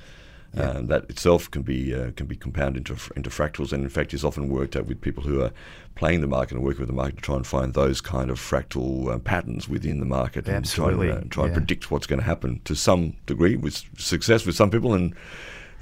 Yeah. 0.54 0.68
Um, 0.73 0.87
that 0.88 1.09
itself 1.09 1.50
can 1.50 1.62
be 1.62 1.94
uh, 1.94 2.11
can 2.11 2.26
be 2.26 2.37
compounded 2.37 2.90
into 2.90 3.11
into 3.16 3.30
fractals, 3.30 3.73
and 3.73 3.82
in 3.82 3.88
fact, 3.88 4.12
is 4.12 4.23
often 4.23 4.50
worked 4.50 4.76
out 4.76 4.85
with 4.85 5.00
people 5.00 5.23
who 5.23 5.40
are 5.40 5.52
playing 5.94 6.21
the 6.21 6.26
market 6.26 6.54
and 6.56 6.62
working 6.62 6.80
with 6.80 6.90
the 6.90 6.94
market 6.94 7.16
to 7.16 7.23
try 7.23 7.37
and 7.37 7.47
find 7.47 7.73
those 7.73 8.02
kind 8.02 8.30
of 8.30 8.38
fractal 8.38 9.11
uh, 9.11 9.18
patterns 9.18 9.66
within 9.66 10.00
the 10.00 10.04
market 10.04 10.47
Absolutely, 10.47 11.09
and 11.09 11.11
try, 11.11 11.14
and, 11.14 11.25
uh, 11.25 11.35
try 11.35 11.44
and 11.47 11.54
predict 11.54 11.90
what's 11.90 12.06
going 12.06 12.18
to 12.18 12.26
happen 12.26 12.61
to 12.64 12.75
some 12.75 13.16
degree 13.25 13.56
with 13.56 13.82
success 13.97 14.44
with 14.44 14.54
some 14.54 14.71
people 14.71 14.92
and 14.92 15.14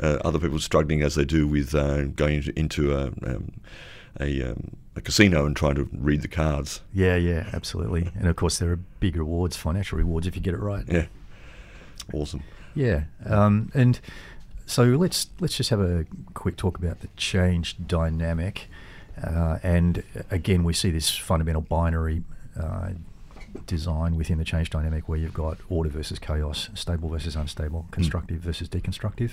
uh, 0.01 0.19
other 0.25 0.39
people 0.39 0.61
struggling 0.61 1.03
as 1.03 1.17
they 1.17 1.25
do 1.25 1.49
with 1.49 1.75
uh, 1.75 2.05
going 2.05 2.37
into, 2.37 2.57
into 2.57 2.97
a, 2.97 3.07
um, 3.27 3.51
a, 4.19 4.51
um, 4.51 4.77
a 4.97 5.01
casino 5.01 5.47
and 5.47 5.55
trying 5.55 5.75
to 5.77 5.89
read 5.93 6.23
the 6.23 6.29
cards. 6.29 6.81
Yeah, 6.93 7.17
yeah, 7.17 7.49
absolutely. 7.53 8.11
And 8.15 8.29
of 8.29 8.37
course, 8.37 8.59
there 8.59 8.71
are 8.71 8.77
big 8.77 9.17
rewards, 9.17 9.57
financial 9.57 9.99
rewards, 9.99 10.27
if 10.27 10.35
you 10.35 10.43
get 10.43 10.55
it 10.55 10.61
right. 10.61 10.85
Yeah, 10.89 11.07
awesome. 12.13 12.43
Yeah, 12.75 13.05
um, 13.27 13.71
and 13.75 14.01
so 14.67 14.85
let's 14.85 15.29
let's 15.41 15.57
just 15.57 15.71
have 15.71 15.81
a 15.81 16.07
quick 16.35 16.57
talk 16.57 16.79
about 16.79 17.01
the 17.01 17.09
change 17.17 17.77
dynamic. 17.87 18.69
Uh, 19.23 19.59
and 19.63 20.03
again, 20.31 20.65
we 20.65 20.73
see 20.73 20.91
this 20.91 21.11
fundamental 21.11 21.61
binary 21.61 22.23
uh, 22.59 22.91
design 23.67 24.17
within 24.17 24.39
the 24.39 24.45
change 24.45 24.71
dynamic 24.71 25.09
where 25.09 25.19
you've 25.19 25.35
got 25.35 25.59
order 25.69 25.91
versus 25.91 26.19
chaos, 26.19 26.71
stable 26.75 27.09
versus 27.09 27.37
unstable, 27.37 27.87
constructive 27.91 28.39
versus 28.39 28.69
deconstructive. 28.69 29.33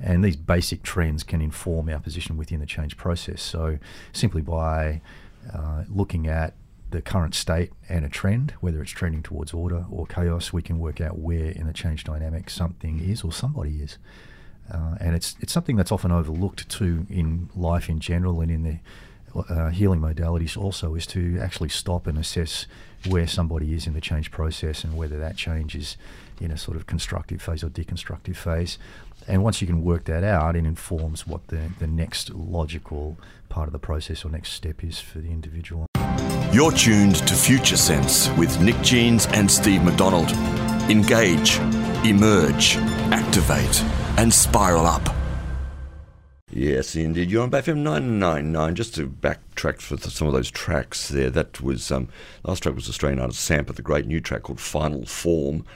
And 0.00 0.22
these 0.22 0.36
basic 0.36 0.82
trends 0.82 1.22
can 1.22 1.40
inform 1.40 1.88
our 1.88 1.98
position 1.98 2.36
within 2.36 2.60
the 2.60 2.66
change 2.66 2.96
process. 2.96 3.42
So, 3.42 3.78
simply 4.12 4.42
by 4.42 5.00
uh, 5.52 5.84
looking 5.88 6.26
at 6.26 6.54
the 6.90 7.02
current 7.02 7.34
state 7.34 7.72
and 7.88 8.04
a 8.04 8.08
trend, 8.08 8.52
whether 8.60 8.80
it's 8.80 8.92
trending 8.92 9.22
towards 9.22 9.52
order 9.52 9.86
or 9.90 10.06
chaos, 10.06 10.52
we 10.52 10.62
can 10.62 10.78
work 10.78 11.00
out 11.00 11.18
where 11.18 11.50
in 11.50 11.66
the 11.66 11.72
change 11.72 12.04
dynamic 12.04 12.50
something 12.50 13.00
is 13.00 13.22
or 13.22 13.32
somebody 13.32 13.82
is. 13.82 13.98
Uh, 14.72 14.96
and 15.00 15.14
it's 15.14 15.36
it's 15.40 15.52
something 15.52 15.76
that's 15.76 15.92
often 15.92 16.10
overlooked 16.10 16.68
too 16.68 17.06
in 17.08 17.48
life 17.54 17.88
in 17.88 18.00
general 18.00 18.40
and 18.40 18.50
in 18.50 18.62
the 18.64 18.78
uh, 19.48 19.68
healing 19.68 20.00
modalities 20.00 20.56
also 20.56 20.94
is 20.94 21.06
to 21.06 21.38
actually 21.40 21.68
stop 21.68 22.06
and 22.06 22.18
assess 22.18 22.66
where 23.06 23.26
somebody 23.26 23.74
is 23.74 23.86
in 23.86 23.92
the 23.92 24.00
change 24.00 24.30
process 24.30 24.82
and 24.82 24.96
whether 24.96 25.18
that 25.18 25.36
change 25.36 25.74
is 25.74 25.96
in 26.40 26.50
a 26.50 26.56
sort 26.56 26.76
of 26.76 26.86
constructive 26.86 27.40
phase 27.40 27.62
or 27.62 27.68
deconstructive 27.68 28.36
phase. 28.36 28.78
And 29.28 29.42
once 29.42 29.60
you 29.60 29.66
can 29.66 29.82
work 29.82 30.04
that 30.04 30.22
out, 30.22 30.54
it 30.56 30.64
informs 30.64 31.26
what 31.26 31.48
the, 31.48 31.70
the 31.78 31.86
next 31.86 32.30
logical 32.30 33.18
part 33.48 33.68
of 33.68 33.72
the 33.72 33.78
process 33.78 34.24
or 34.24 34.30
next 34.30 34.52
step 34.52 34.84
is 34.84 35.00
for 35.00 35.18
the 35.18 35.30
individual. 35.30 35.86
You're 36.52 36.72
tuned 36.72 37.16
to 37.26 37.34
Future 37.34 37.76
Sense 37.76 38.30
with 38.30 38.60
Nick 38.60 38.80
Jeans 38.82 39.26
and 39.32 39.50
Steve 39.50 39.82
McDonald. 39.82 40.30
Engage, 40.90 41.58
emerge, 42.04 42.76
activate, 43.10 43.82
and 44.16 44.32
spiral 44.32 44.86
up. 44.86 45.15
Yes, 46.58 46.96
indeed. 46.96 47.30
You're 47.30 47.42
on 47.42 47.50
BFM 47.50 47.82
999. 47.82 48.76
Just 48.76 48.94
to 48.94 49.06
backtrack 49.06 49.78
for 49.78 49.98
some 49.98 50.26
of 50.26 50.32
those 50.32 50.50
tracks 50.50 51.08
there, 51.08 51.28
that 51.28 51.60
was, 51.60 51.92
um, 51.92 52.08
last 52.44 52.62
track 52.62 52.74
was 52.74 52.88
Australian 52.88 53.20
artist 53.20 53.46
Sampa, 53.46 53.74
the 53.74 53.82
great 53.82 54.06
new 54.06 54.22
track 54.22 54.44
called 54.44 54.58
Final 54.58 55.04
Form. 55.04 55.66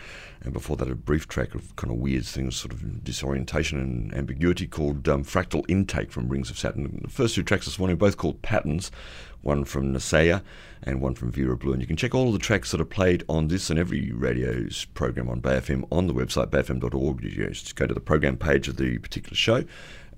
And 0.40 0.54
before 0.54 0.78
that, 0.78 0.90
a 0.90 0.94
brief 0.94 1.28
track 1.28 1.54
of 1.54 1.76
kind 1.76 1.92
of 1.92 1.98
weird 1.98 2.24
things, 2.24 2.56
sort 2.56 2.72
of 2.72 3.04
disorientation 3.04 3.78
and 3.78 4.14
ambiguity 4.14 4.66
called 4.66 5.06
um, 5.06 5.22
Fractal 5.22 5.68
Intake 5.68 6.10
from 6.10 6.30
Rings 6.30 6.48
of 6.48 6.58
Saturn. 6.58 6.98
The 7.02 7.10
first 7.10 7.34
two 7.34 7.42
tracks 7.42 7.66
this 7.66 7.78
morning 7.78 7.98
both 7.98 8.16
called 8.16 8.40
Patterns, 8.40 8.90
one 9.42 9.66
from 9.66 9.92
Nasaya 9.92 10.42
and 10.82 11.02
one 11.02 11.14
from 11.14 11.30
Vera 11.30 11.58
Blue. 11.58 11.74
And 11.74 11.82
you 11.82 11.86
can 11.86 11.98
check 11.98 12.14
all 12.14 12.28
of 12.28 12.32
the 12.32 12.38
tracks 12.38 12.70
that 12.70 12.80
are 12.80 12.86
played 12.86 13.22
on 13.28 13.48
this 13.48 13.68
and 13.68 13.78
every 13.78 14.12
radio's 14.12 14.86
program 14.94 15.28
on 15.28 15.42
BayFM 15.42 15.86
on 15.92 16.06
the 16.06 16.14
website, 16.14 16.46
bayfm.org. 16.46 17.22
You 17.22 17.50
just 17.50 17.76
go 17.76 17.86
to 17.86 17.92
the 17.92 18.00
program 18.00 18.38
page 18.38 18.66
of 18.66 18.78
the 18.78 18.96
particular 18.96 19.36
show 19.36 19.64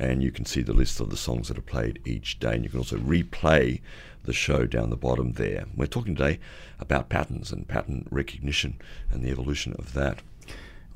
and 0.03 0.23
you 0.23 0.33
can 0.33 0.45
see 0.45 0.63
the 0.63 0.73
list 0.73 1.01
of 1.01 1.11
the 1.11 1.17
songs 1.17 1.47
that 1.49 1.57
are 1.57 1.63
played 1.63 2.01
each 2.05 2.41
day. 2.41 2.55
And 2.55 2.65
you 2.65 2.71
can 2.71 2.81
also 2.81 2.97
replay 2.97 3.81
the 4.25 4.33
show 4.33 4.67
down 4.67 4.91
the 4.91 4.97
bottom 4.97 5.33
there. 5.33 5.67
We're 5.77 5.87
talking 5.87 6.17
today 6.17 6.41
about 6.81 7.09
patterns 7.09 7.53
and 7.53 7.69
pattern 7.69 8.09
recognition 8.11 8.81
and 9.13 9.23
the 9.23 9.31
evolution 9.31 9.75
of 9.79 9.93
that. 9.95 10.19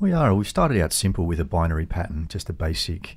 We 0.00 0.12
are. 0.12 0.34
We 0.34 0.44
started 0.44 0.80
out 0.80 0.92
simple 0.92 1.25
with 1.25 1.38
a 1.38 1.44
binary 1.44 1.86
pattern, 1.86 2.26
just 2.28 2.50
a 2.50 2.52
basic 2.52 3.16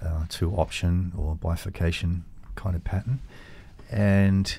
uh, 0.00 0.26
two 0.28 0.52
option 0.54 1.12
or 1.16 1.34
bifurcation 1.34 2.24
kind 2.54 2.76
of 2.76 2.84
pattern. 2.84 3.18
And 3.90 4.56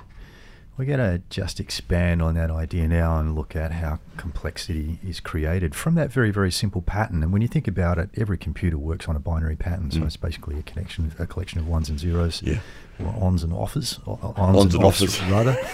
we're 0.77 0.86
going 0.86 1.00
to 1.00 1.22
just 1.29 1.60
expand 1.60 2.22
on 2.22 2.36
that 2.36 2.51
idea 2.51 2.88
now 2.88 3.17
and 3.17 3.34
look 3.36 3.55
at 3.55 3.72
how 3.72 4.00
complexity 4.17 5.00
is 5.08 5.20
created 5.20 5.74
from 5.74 5.96
that 5.96 6.12
very, 6.12 6.32
very 6.32 6.51
simple 6.51 6.82
pattern. 6.82 7.24
And 7.24 7.32
when 7.32 7.41
you 7.41 7.48
think 7.48 7.67
about 7.67 7.98
it, 7.98 8.10
every 8.17 8.38
computer 8.38 8.77
works 8.77 9.08
on 9.08 9.15
a 9.15 9.20
binary 9.20 9.55
pattern, 9.55 9.89
so 9.91 10.00
Mm. 10.01 10.05
it's 10.08 10.17
basically 10.17 10.60
a 10.60 10.63
connection, 10.63 11.12
a 11.17 11.25
collection 11.25 11.60
of 11.60 11.67
ones 11.67 11.88
and 11.89 11.98
zeros, 12.00 12.41
Yeah. 12.44 12.60
or 13.00 13.13
ons 13.24 13.44
and 13.44 13.53
offers, 13.53 14.00
or, 14.05 14.20
Ons 14.22 14.38
ons, 14.58 14.65
and 14.65 14.74
and 14.75 14.84
offs, 14.84 15.01
offers. 15.01 15.22
rather. 15.32 15.58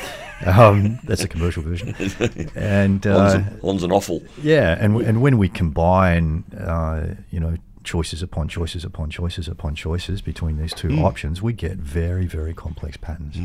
Um, 0.44 0.98
that's 1.04 1.24
a 1.24 1.28
commercial 1.28 1.62
version. 1.62 1.94
And 2.56 3.06
uh, 3.06 3.16
Ons 3.20 3.34
and, 3.36 3.60
ons 3.64 3.84
and 3.84 3.94
awful. 3.94 4.24
yeah, 4.42 4.72
and 4.80 4.94
w- 4.94 5.08
and 5.08 5.22
when 5.22 5.38
we 5.38 5.48
combine, 5.50 6.44
uh, 6.60 7.14
you 7.30 7.40
know, 7.40 7.58
choices 7.84 8.22
upon 8.22 8.48
choices 8.48 8.84
upon 8.86 9.10
choices 9.10 9.48
upon 9.48 9.76
choices 9.76 10.22
between 10.22 10.58
these 10.58 10.74
two 10.74 10.90
Mm. 10.90 11.04
options, 11.04 11.42
we 11.42 11.54
get 11.54 11.78
very 11.78 12.26
very 12.28 12.54
complex 12.54 12.98
patterns. 12.98 13.38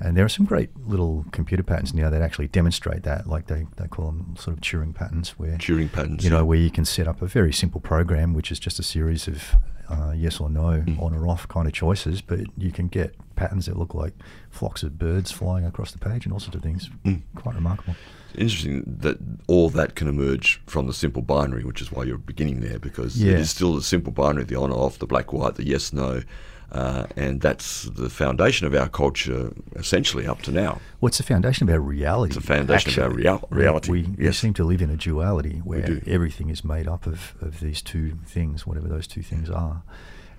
And 0.00 0.16
there 0.16 0.24
are 0.24 0.28
some 0.28 0.46
great 0.46 0.70
little 0.86 1.24
computer 1.30 1.62
patterns 1.62 1.94
now 1.94 2.10
that 2.10 2.22
actually 2.22 2.48
demonstrate 2.48 3.04
that, 3.04 3.28
like 3.28 3.46
they, 3.46 3.66
they 3.76 3.86
call 3.86 4.06
them 4.06 4.34
sort 4.36 4.56
of 4.56 4.60
Turing 4.60 4.92
patterns, 4.92 5.30
where 5.38 5.56
Turing 5.58 5.92
patterns. 5.92 6.24
you 6.24 6.30
know 6.30 6.38
yeah. 6.38 6.42
where 6.42 6.58
you 6.58 6.70
can 6.70 6.84
set 6.84 7.06
up 7.06 7.22
a 7.22 7.26
very 7.26 7.52
simple 7.52 7.80
program, 7.80 8.34
which 8.34 8.50
is 8.50 8.58
just 8.58 8.80
a 8.80 8.82
series 8.82 9.28
of 9.28 9.54
uh, 9.88 10.12
yes 10.16 10.40
or 10.40 10.48
no, 10.50 10.82
Mm. 10.86 11.00
on 11.02 11.14
or 11.14 11.28
off 11.28 11.46
kind 11.48 11.66
of 11.68 11.72
choices, 11.72 12.20
but 12.22 12.40
you 12.56 12.72
can 12.72 12.88
get 12.88 13.14
patterns 13.36 13.66
that 13.66 13.76
look 13.76 13.94
like 13.94 14.14
flocks 14.50 14.82
of 14.82 14.98
birds 14.98 15.30
flying 15.30 15.64
across 15.64 15.92
the 15.92 15.98
page 15.98 16.24
and 16.24 16.32
all 16.32 16.40
sorts 16.40 16.56
of 16.56 16.62
things. 16.62 16.90
Mm. 17.04 17.22
Quite 17.36 17.54
remarkable. 17.54 17.94
Interesting 18.36 18.82
that 18.86 19.18
all 19.46 19.68
that 19.70 19.94
can 19.94 20.08
emerge 20.08 20.60
from 20.66 20.86
the 20.86 20.92
simple 20.94 21.22
binary, 21.22 21.64
which 21.64 21.80
is 21.80 21.90
why 21.92 22.04
you're 22.04 22.18
beginning 22.18 22.60
there, 22.60 22.78
because 22.78 23.16
Yeah. 23.16 23.32
it 23.34 23.40
is 23.40 23.50
still 23.50 23.74
the 23.74 23.82
simple 23.82 24.12
binary, 24.12 24.44
the 24.44 24.56
on 24.56 24.70
off, 24.72 24.98
the 24.98 25.06
black 25.06 25.32
white, 25.32 25.54
the 25.56 25.66
yes 25.66 25.92
no. 25.92 26.22
Uh, 26.70 27.06
and 27.16 27.42
that's 27.42 27.82
the 27.82 28.08
foundation 28.08 28.66
of 28.66 28.74
our 28.74 28.88
culture 28.88 29.52
essentially 29.76 30.26
up 30.26 30.40
to 30.40 30.50
now. 30.50 30.80
Well, 31.02 31.08
it's 31.08 31.18
the 31.18 31.22
foundation 31.22 31.68
of 31.68 31.74
our 31.74 31.80
reality. 31.80 32.34
It's 32.34 32.46
the 32.46 32.54
foundation 32.54 32.92
of 32.92 32.98
our 32.98 33.10
real- 33.14 33.46
reality, 33.50 33.90
We, 33.90 34.02
we 34.16 34.24
yes. 34.24 34.38
seem 34.38 34.54
to 34.54 34.64
live 34.64 34.80
in 34.80 34.88
a 34.88 34.96
duality 34.96 35.58
where 35.64 36.00
everything 36.06 36.48
is 36.48 36.64
made 36.64 36.88
up 36.88 37.06
of, 37.06 37.34
of 37.42 37.60
these 37.60 37.82
two 37.82 38.12
things, 38.24 38.66
whatever 38.66 38.88
those 38.88 39.06
two 39.06 39.20
things 39.20 39.50
are. 39.50 39.82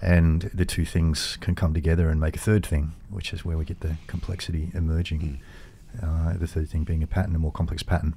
And 0.02 0.50
the 0.54 0.66
two 0.66 0.86
things 0.86 1.38
can 1.40 1.54
come 1.54 1.74
together 1.76 2.10
and 2.10 2.20
make 2.20 2.36
a 2.36 2.40
third 2.40 2.66
thing, 2.66 2.94
which 3.12 3.32
is 3.32 3.46
where 3.46 3.58
we 3.58 3.64
get 3.64 3.82
the 3.82 3.98
complexity 4.08 4.72
emerging. 4.74 5.40
Uh, 6.02 6.34
the 6.38 6.48
third 6.48 6.70
thing 6.70 6.84
being 6.84 7.04
a 7.04 7.08
pattern, 7.08 7.36
a 7.36 7.40
more 7.40 7.52
complex 7.52 7.84
pattern. 7.84 8.16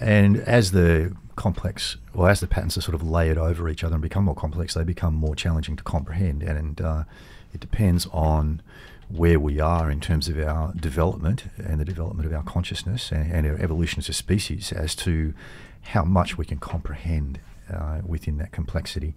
And 0.00 0.38
as 0.38 0.72
the 0.72 1.14
complex, 1.36 1.96
well, 2.14 2.28
as 2.28 2.40
the 2.40 2.46
patterns 2.46 2.76
are 2.76 2.80
sort 2.80 2.94
of 2.94 3.02
layered 3.02 3.38
over 3.38 3.68
each 3.68 3.84
other 3.84 3.94
and 3.94 4.02
become 4.02 4.24
more 4.24 4.34
complex, 4.34 4.74
they 4.74 4.84
become 4.84 5.14
more 5.14 5.34
challenging 5.34 5.76
to 5.76 5.82
comprehend. 5.82 6.42
And 6.42 6.80
uh, 6.80 7.04
it 7.52 7.60
depends 7.60 8.06
on 8.12 8.62
where 9.08 9.38
we 9.38 9.60
are 9.60 9.90
in 9.90 10.00
terms 10.00 10.28
of 10.28 10.38
our 10.38 10.72
development 10.74 11.44
and 11.58 11.80
the 11.80 11.84
development 11.84 12.26
of 12.26 12.32
our 12.32 12.42
consciousness 12.42 13.12
and, 13.12 13.32
and 13.32 13.46
our 13.46 13.56
evolution 13.62 13.98
as 13.98 14.08
a 14.08 14.12
species 14.12 14.72
as 14.72 14.94
to 14.96 15.34
how 15.82 16.04
much 16.04 16.38
we 16.38 16.44
can 16.44 16.58
comprehend 16.58 17.38
uh, 17.72 18.00
within 18.04 18.38
that 18.38 18.52
complexity. 18.52 19.14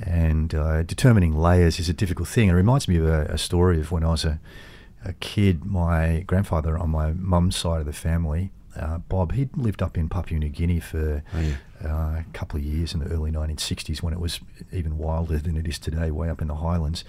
And 0.00 0.54
uh, 0.54 0.82
determining 0.82 1.34
layers 1.34 1.78
is 1.80 1.88
a 1.88 1.92
difficult 1.94 2.28
thing. 2.28 2.48
It 2.48 2.52
reminds 2.52 2.86
me 2.86 2.96
of 2.98 3.06
a, 3.06 3.22
a 3.22 3.38
story 3.38 3.80
of 3.80 3.90
when 3.90 4.04
I 4.04 4.10
was 4.10 4.24
a, 4.24 4.38
a 5.08 5.12
kid. 5.14 5.64
My 5.64 6.20
grandfather 6.26 6.76
on 6.78 6.90
my 6.90 7.12
mum's 7.12 7.56
side 7.56 7.80
of 7.80 7.86
the 7.86 7.92
family, 7.92 8.50
uh, 8.76 8.98
Bob, 8.98 9.32
he'd 9.32 9.56
lived 9.56 9.82
up 9.82 9.96
in 9.96 10.08
Papua 10.08 10.38
New 10.40 10.48
Guinea 10.50 10.80
for 10.80 11.22
Oh, 11.34 11.40
yeah. 11.40 11.56
uh, 11.84 12.20
a 12.20 12.24
couple 12.32 12.58
of 12.58 12.64
years 12.64 12.92
in 12.94 13.00
the 13.00 13.06
early 13.06 13.30
1960s 13.30 14.02
when 14.02 14.12
it 14.12 14.20
was 14.20 14.40
even 14.72 14.98
wilder 14.98 15.38
than 15.38 15.56
it 15.56 15.66
is 15.66 15.78
today, 15.78 16.10
way 16.10 16.28
up 16.28 16.42
in 16.42 16.48
the 16.48 16.56
highlands. 16.56 17.04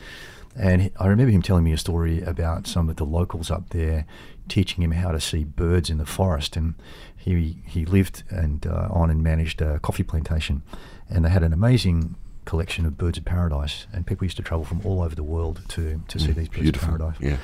And 0.56 0.90
I 1.00 1.08
remember 1.08 1.32
him 1.32 1.42
telling 1.42 1.64
me 1.64 1.74
a 1.74 1.78
story 1.78 2.22
about 2.22 2.66
some 2.68 2.90
of 2.90 2.96
the 2.96 3.04
locals 3.06 3.52
up 3.52 3.70
there 3.70 4.06
teaching 4.48 4.82
him 4.84 4.92
how 4.92 5.12
to 5.12 5.20
see 5.20 5.44
birds 5.44 5.90
in 5.90 5.98
the 5.98 6.06
forest. 6.06 6.56
And 6.58 6.74
he 7.16 7.58
he 7.68 7.86
lived 7.86 8.24
and 8.30 8.66
uh, 8.66 8.88
on 8.90 9.12
and 9.12 9.22
managed 9.22 9.62
a 9.62 9.78
coffee 9.80 10.04
plantation, 10.04 10.64
and 11.10 11.26
they 11.26 11.30
had 11.30 11.44
an 11.44 11.54
amazing 11.54 12.16
collection 12.46 12.86
of 12.88 12.98
birds 12.98 13.18
of 13.20 13.26
paradise. 13.26 13.86
And 13.94 14.08
people 14.08 14.26
used 14.26 14.38
to 14.38 14.44
travel 14.44 14.66
from 14.66 14.82
all 14.84 15.02
over 15.04 15.14
the 15.14 15.22
world 15.24 15.62
to 15.70 16.02
to 16.08 16.18
see 16.20 16.32
these 16.32 16.48
birds 16.48 16.60
Mm, 16.60 16.62
Beautiful. 16.62 16.94
of 16.96 16.98
paradise. 17.00 17.22
Yeah. 17.22 17.38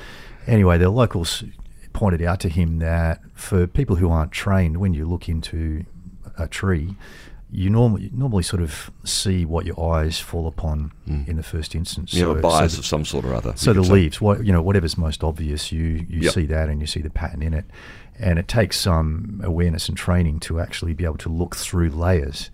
Anyway, 0.46 0.78
the 0.78 0.90
locals 0.90 1.44
pointed 1.92 2.22
out 2.22 2.40
to 2.40 2.48
him 2.48 2.78
that 2.80 3.20
for 3.34 3.66
people 3.66 3.96
who 3.96 4.10
aren't 4.10 4.32
trained, 4.32 4.78
when 4.78 4.94
you 4.94 5.06
look 5.06 5.28
into 5.28 5.84
a 6.38 6.48
tree, 6.48 6.96
you 7.50 7.70
normally 7.70 8.10
normally 8.12 8.42
sort 8.42 8.60
of 8.60 8.90
see 9.04 9.44
what 9.44 9.64
your 9.64 9.78
eyes 9.94 10.18
fall 10.18 10.48
upon 10.48 10.90
in 11.06 11.36
the 11.36 11.42
first 11.42 11.74
instance. 11.76 12.12
Mm. 12.12 12.16
You 12.18 12.28
have 12.28 12.38
a 12.38 12.42
So- 12.42 12.48
so 12.50 12.58
the- 12.58 12.78
of 12.80 12.86
some 12.86 13.04
sort 13.04 13.24
or 13.24 13.34
other. 13.34 13.52
so 13.54 13.72
the 13.72 13.80
leaves, 13.82 14.20
what 14.20 14.44
you 14.44 14.52
know, 14.52 14.60
whatever's 14.60 14.98
most 14.98 15.22
obvious, 15.22 15.70
you 15.70 16.04
you 16.08 16.22
Yep. 16.22 16.32
see 16.32 16.46
that 16.46 16.68
and 16.68 16.80
you 16.80 16.86
see 16.88 17.00
the 17.00 17.10
pattern 17.10 17.42
in 17.42 17.54
it, 17.54 17.64
and 18.18 18.40
it 18.40 18.48
takes 18.48 18.80
some 18.80 19.40
awareness 19.44 19.88
and 19.88 19.96
training 19.96 20.40
to 20.40 20.58
actually 20.58 20.94
be 20.94 21.04
able 21.04 21.18
to 21.18 21.28
look 21.28 21.54
through 21.54 21.90
layers. 21.90 22.50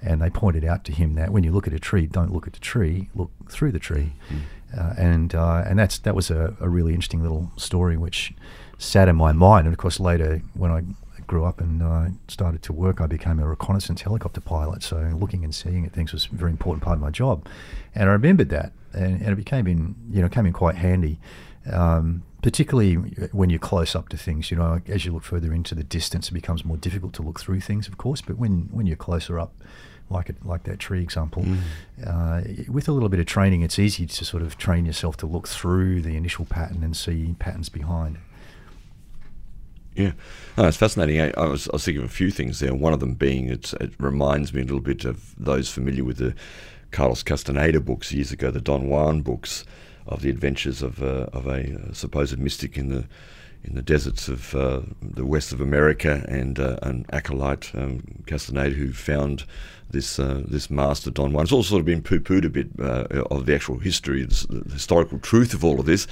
And 0.00 0.20
they 0.22 0.30
pointed 0.30 0.64
out 0.64 0.84
to 0.84 0.92
him 0.92 1.14
that 1.14 1.32
when 1.32 1.42
you 1.42 1.50
look 1.50 1.66
at 1.66 1.72
a 1.72 1.78
tree, 1.80 2.06
don't 2.06 2.32
look 2.32 2.46
at 2.46 2.52
the 2.52 2.60
tree, 2.60 3.08
look 3.16 3.30
through 3.50 3.72
the 3.72 3.78
tree, 3.80 4.12
Mm. 4.30 4.40
Uh, 4.76 4.94
and 4.96 5.34
uh, 5.34 5.64
and 5.66 5.78
that's 5.78 5.98
that 6.00 6.14
was 6.14 6.30
a, 6.30 6.56
a 6.60 6.68
really 6.68 6.94
interesting 6.94 7.22
little 7.22 7.50
story 7.56 7.96
which 7.96 8.32
sat 8.78 9.08
in 9.08 9.16
my 9.16 9.32
mind. 9.32 9.66
And 9.66 9.74
of 9.74 9.78
course, 9.78 10.00
later 10.00 10.42
when 10.54 10.70
I 10.70 10.82
grew 11.26 11.44
up 11.44 11.60
and 11.60 11.82
uh, 11.82 12.06
started 12.28 12.62
to 12.64 12.72
work, 12.72 13.00
I 13.00 13.06
became 13.06 13.38
a 13.38 13.46
reconnaissance 13.46 14.02
helicopter 14.02 14.40
pilot. 14.40 14.82
So 14.82 14.96
looking 15.18 15.44
and 15.44 15.54
seeing 15.54 15.86
at 15.86 15.92
things 15.92 16.12
was 16.12 16.28
a 16.30 16.34
very 16.34 16.50
important 16.50 16.82
part 16.82 16.96
of 16.96 17.00
my 17.00 17.10
job, 17.10 17.46
and 17.94 18.08
I 18.08 18.12
remembered 18.12 18.50
that, 18.50 18.72
and, 18.92 19.20
and 19.20 19.30
it 19.30 19.36
became 19.36 19.66
in 19.66 19.94
you 20.10 20.22
know 20.22 20.28
came 20.28 20.46
in 20.46 20.52
quite 20.52 20.76
handy. 20.76 21.18
Um, 21.70 22.24
particularly 22.42 22.96
when 23.32 23.48
you're 23.48 23.58
close 23.58 23.94
up 23.94 24.10
to 24.10 24.18
things, 24.18 24.50
you 24.50 24.56
know, 24.58 24.78
as 24.86 25.06
you 25.06 25.12
look 25.12 25.22
further 25.22 25.50
into 25.50 25.74
the 25.74 25.82
distance, 25.82 26.28
it 26.28 26.34
becomes 26.34 26.62
more 26.62 26.76
difficult 26.76 27.14
to 27.14 27.22
look 27.22 27.40
through 27.40 27.58
things, 27.58 27.88
of 27.88 27.96
course. 27.96 28.20
But 28.20 28.36
when, 28.36 28.68
when 28.70 28.84
you're 28.84 28.98
closer 28.98 29.40
up, 29.40 29.54
like 30.10 30.28
it, 30.28 30.36
like 30.44 30.64
that 30.64 30.78
tree 30.78 31.02
example, 31.02 31.42
mm. 31.42 31.58
uh, 32.06 32.64
with 32.70 32.88
a 32.88 32.92
little 32.92 33.08
bit 33.08 33.20
of 33.20 33.26
training, 33.26 33.62
it's 33.62 33.78
easy 33.78 34.06
to 34.06 34.24
sort 34.24 34.42
of 34.42 34.58
train 34.58 34.86
yourself 34.86 35.16
to 35.18 35.26
look 35.26 35.48
through 35.48 36.02
the 36.02 36.16
initial 36.16 36.44
pattern 36.44 36.84
and 36.84 36.96
see 36.96 37.34
patterns 37.38 37.68
behind. 37.68 38.18
Yeah, 39.94 40.12
oh, 40.58 40.66
it's 40.66 40.76
fascinating. 40.76 41.20
I, 41.20 41.32
I, 41.36 41.46
was, 41.46 41.68
I 41.68 41.72
was 41.74 41.84
thinking 41.84 42.02
of 42.02 42.10
a 42.10 42.12
few 42.12 42.30
things 42.30 42.58
there. 42.58 42.74
One 42.74 42.92
of 42.92 43.00
them 43.00 43.14
being 43.14 43.48
it 43.48 43.72
reminds 43.98 44.52
me 44.52 44.62
a 44.62 44.64
little 44.64 44.80
bit 44.80 45.04
of 45.04 45.34
those 45.38 45.70
familiar 45.70 46.02
with 46.02 46.18
the 46.18 46.34
Carlos 46.90 47.22
Castaneda 47.22 47.80
books 47.80 48.12
years 48.12 48.32
ago, 48.32 48.50
the 48.50 48.60
Don 48.60 48.88
Juan 48.88 49.22
books 49.22 49.64
of 50.06 50.22
the 50.22 50.30
adventures 50.30 50.82
of, 50.82 51.02
uh, 51.02 51.26
of 51.32 51.46
a 51.46 51.74
uh, 51.74 51.92
supposed 51.92 52.38
mystic 52.38 52.76
in 52.76 52.88
the 52.88 53.06
in 53.64 53.74
the 53.74 53.82
deserts 53.82 54.28
of 54.28 54.54
uh, 54.54 54.82
the 55.00 55.24
west 55.24 55.52
of 55.52 55.60
America 55.60 56.24
and 56.28 56.58
uh, 56.58 56.76
an 56.82 57.06
acolyte 57.12 57.74
um, 57.74 58.02
Castaneda 58.26 58.74
who 58.74 58.92
found 58.92 59.44
this 59.94 60.18
uh, 60.18 60.42
this 60.46 60.68
master 60.68 61.10
Don 61.10 61.32
Juan. 61.32 61.44
It's 61.44 61.52
all 61.52 61.62
sort 61.62 61.80
of 61.80 61.86
been 61.86 62.02
poo-pooed 62.02 62.44
a 62.44 62.50
bit 62.50 62.68
uh, 62.78 63.04
of 63.30 63.46
the 63.46 63.54
actual 63.54 63.78
history, 63.78 64.24
the, 64.24 64.64
historical 64.72 65.18
truth 65.18 65.54
of 65.54 65.64
all 65.64 65.80
of 65.80 65.86
this, 65.86 66.06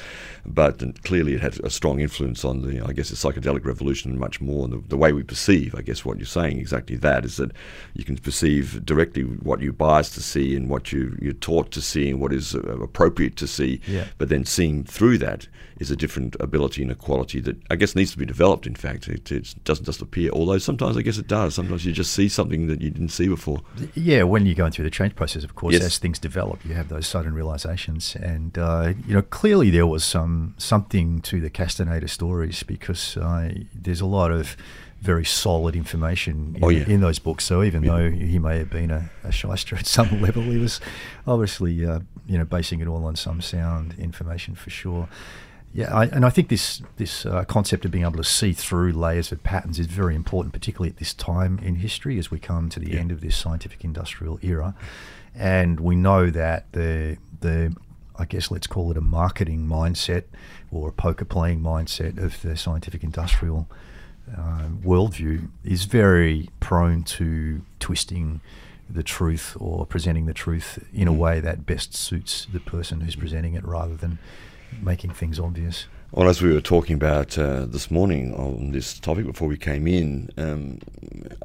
but 0.47 0.83
clearly 1.05 1.35
it 1.35 1.41
had 1.41 1.61
a 1.61 1.69
strong 1.69 2.01
influence 2.01 2.45
on 2.45 2.63
the, 2.63 2.81
I 2.87 2.93
guess, 2.93 3.11
the 3.11 3.17
psychedelic 3.17 3.65
revolution 3.65 4.11
and 4.11 4.21
much 4.21 4.41
more. 4.41 4.69
The, 4.69 4.83
the, 4.89 4.97
way 4.97 5.13
we 5.13 5.23
perceive, 5.23 5.75
I 5.75 5.83
guess, 5.83 6.05
what 6.05 6.17
you're 6.17 6.27
saying 6.27 6.59
exactly 6.59 6.97
that 6.97 7.25
is 7.25 7.37
that 7.37 7.51
you 7.95 8.05
can 8.05 8.17
perceive 8.17 8.87
directly 8.87 9.25
what 9.25 9.61
you're 9.61 9.73
biased 9.73 10.15
to 10.15 10.23
see 10.23 10.57
and 10.57 10.71
what 10.71 10.93
you, 10.93 11.19
you're 11.21 11.33
taught 11.33 11.73
to 11.73 11.83
see 11.83 12.09
and 12.09 12.21
what 12.21 12.33
is 12.33 12.55
uh, 12.55 12.61
appropriate 12.81 13.37
to 13.37 13.49
see, 13.49 13.81
yeah. 13.89 14.07
but 14.17 14.29
then 14.29 14.45
seeing 14.45 14.85
through 14.85 15.19
that 15.19 15.49
is 15.83 15.91
a 15.91 15.97
different 15.97 16.37
ability 16.41 16.81
and 16.83 16.91
a 16.91 16.95
quality 16.95 17.41
that 17.41 17.57
I 17.71 17.77
guess 17.77 17.95
needs 17.95 18.13
to 18.13 18.19
be 18.19 18.25
developed. 18.25 18.67
In 18.67 18.75
fact, 18.75 19.09
it, 19.09 19.31
it, 19.31 19.55
doesn't 19.65 19.85
just 19.85 20.01
appear. 20.01 20.31
Although 20.31 20.59
sometimes 20.59 20.97
I 20.97 21.03
guess 21.03 21.19
it 21.19 21.29
does. 21.29 21.55
Sometimes 21.55 21.85
you 21.85 21.93
just 21.93 22.13
see 22.13 22.29
something 22.29 22.69
that 22.69 22.81
you 22.81 22.91
didn't 22.91 23.11
see 23.11 23.29
before. 23.29 23.61
Yeah, 23.95 24.23
when 24.23 24.47
you're 24.47 24.55
going 24.55 24.73
through 24.73 24.85
the 24.85 24.91
change 24.91 25.15
process, 25.15 25.45
of 25.45 25.55
course, 25.55 25.75
yes. 25.75 25.83
as 25.83 25.99
things 25.99 26.19
develop, 26.19 26.65
you 26.65 26.75
have 26.75 26.89
those 26.89 27.07
sudden 27.07 27.35
realizations, 27.35 28.17
and 28.17 28.57
uh, 28.57 28.95
you 29.07 29.15
know 29.15 29.23
clearly 29.23 29.71
there 29.71 29.87
was 29.87 30.05
some 30.05 30.55
something 30.57 31.21
to 31.23 31.41
the 31.41 31.51
Castaneda 31.51 32.09
stories 32.09 32.63
because 32.63 33.17
uh, 33.17 33.53
there's 33.75 34.01
a 34.01 34.07
lot 34.07 34.31
of 34.31 34.57
very 35.03 35.25
solid 35.25 35.75
information 35.75 36.55
in, 36.57 36.65
oh, 36.65 36.69
yeah. 36.69 36.85
in 36.87 37.01
those 37.01 37.19
books. 37.19 37.45
So 37.45 37.65
even 37.65 37.83
yeah. 37.83 37.93
though 37.93 38.11
he 38.11 38.39
may 38.39 38.59
have 38.59 38.71
been 38.71 38.93
a, 38.93 39.11
a 39.25 39.33
shyster 39.33 39.75
at 39.77 39.87
some 39.87 40.23
level, 40.27 40.43
he 40.45 40.59
was 40.59 40.81
obviously 41.27 41.85
uh, 41.85 42.01
you 42.27 42.39
know 42.39 42.45
basing 42.45 42.81
it 42.81 42.87
all 42.87 43.05
on 43.05 43.17
some 43.17 43.41
sound 43.41 43.95
information 43.99 44.55
for 44.55 44.71
sure. 44.71 45.09
Yeah, 45.75 45.95
I, 45.95 46.05
and 46.05 46.25
I 46.27 46.31
think 46.31 46.49
this 46.49 46.83
this 46.97 47.25
uh, 47.25 47.45
concept 47.45 47.85
of 47.85 47.91
being 47.91 48.05
able 48.05 48.19
to 48.19 48.25
see 48.25 48.53
through 48.53 48.93
layers 48.93 49.33
of 49.33 49.43
patterns 49.43 49.79
is 49.79 49.87
very 49.87 50.15
important, 50.15 50.53
particularly 50.53 50.91
at 50.91 50.99
this 50.99 51.15
time 51.15 51.59
in 51.61 51.77
history 51.77 52.19
as 52.19 52.31
we 52.31 52.39
come 52.39 52.69
to 52.71 52.81
the 52.81 52.93
yeah. 52.93 53.01
end 53.01 53.11
of 53.11 53.23
this 53.23 53.37
scientific 53.37 53.83
industrial 53.83 54.39
era, 54.43 54.75
and 55.35 55.81
we 55.81 55.97
know 55.97 56.31
that 56.31 56.71
the 56.73 57.17
the 57.41 57.75
I 58.17 58.27
guess 58.27 58.51
let's 58.51 58.67
call 58.67 58.91
it 58.91 58.99
a 58.99 59.03
marketing 59.03 59.67
mindset 59.67 60.25
or 60.71 60.89
a 60.89 60.93
poker 60.93 61.25
playing 61.25 61.61
mindset 61.61 62.23
of 62.23 62.41
the 62.43 62.57
scientific 62.57 63.03
industrial 63.03 63.67
uh, 64.37 64.69
worldview 64.83 65.49
is 65.65 65.87
very 65.87 66.51
prone 66.61 67.03
to 67.03 67.63
twisting 67.81 68.41
the 68.89 69.03
truth 69.03 69.57
or 69.59 69.87
presenting 69.87 70.27
the 70.27 70.35
truth 70.35 70.85
in 70.93 71.09
a 71.09 71.13
mm. 71.13 71.17
way 71.17 71.41
that 71.41 71.65
best 71.65 71.95
suits 71.95 72.47
the 72.53 72.61
person 72.61 73.01
who's 73.01 73.17
presenting 73.17 73.55
it 73.55 73.65
rather 73.65 73.97
than 73.97 74.19
making 74.81 75.13
things 75.13 75.39
obvious. 75.39 75.87
Well, 76.13 76.29
as 76.29 76.43
we 76.43 76.53
were 76.53 76.61
talking 76.61 76.95
about 76.95 77.39
uh, 77.39 77.65
this 77.65 77.91
morning 77.91 78.35
on 78.35 78.73
this 78.73 78.99
topic 78.99 79.25
before 79.25 79.49
we 79.49 79.57
came 79.57 79.87
in, 79.87 80.29
um, 80.37 80.79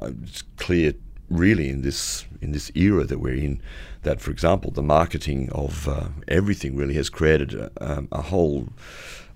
it's 0.02 0.42
clear, 0.58 0.92
really, 1.30 1.70
in 1.70 1.80
this 1.82 2.26
in 2.42 2.52
this 2.52 2.70
era 2.74 3.04
that 3.04 3.18
we're 3.18 3.34
in, 3.34 3.62
that, 4.02 4.20
for 4.20 4.30
example, 4.30 4.70
the 4.70 4.82
marketing 4.82 5.50
of 5.52 5.88
uh, 5.88 6.08
everything 6.28 6.76
really 6.76 6.94
has 6.94 7.08
created 7.08 7.54
a, 7.54 7.70
um, 7.80 8.08
a 8.12 8.20
whole 8.20 8.68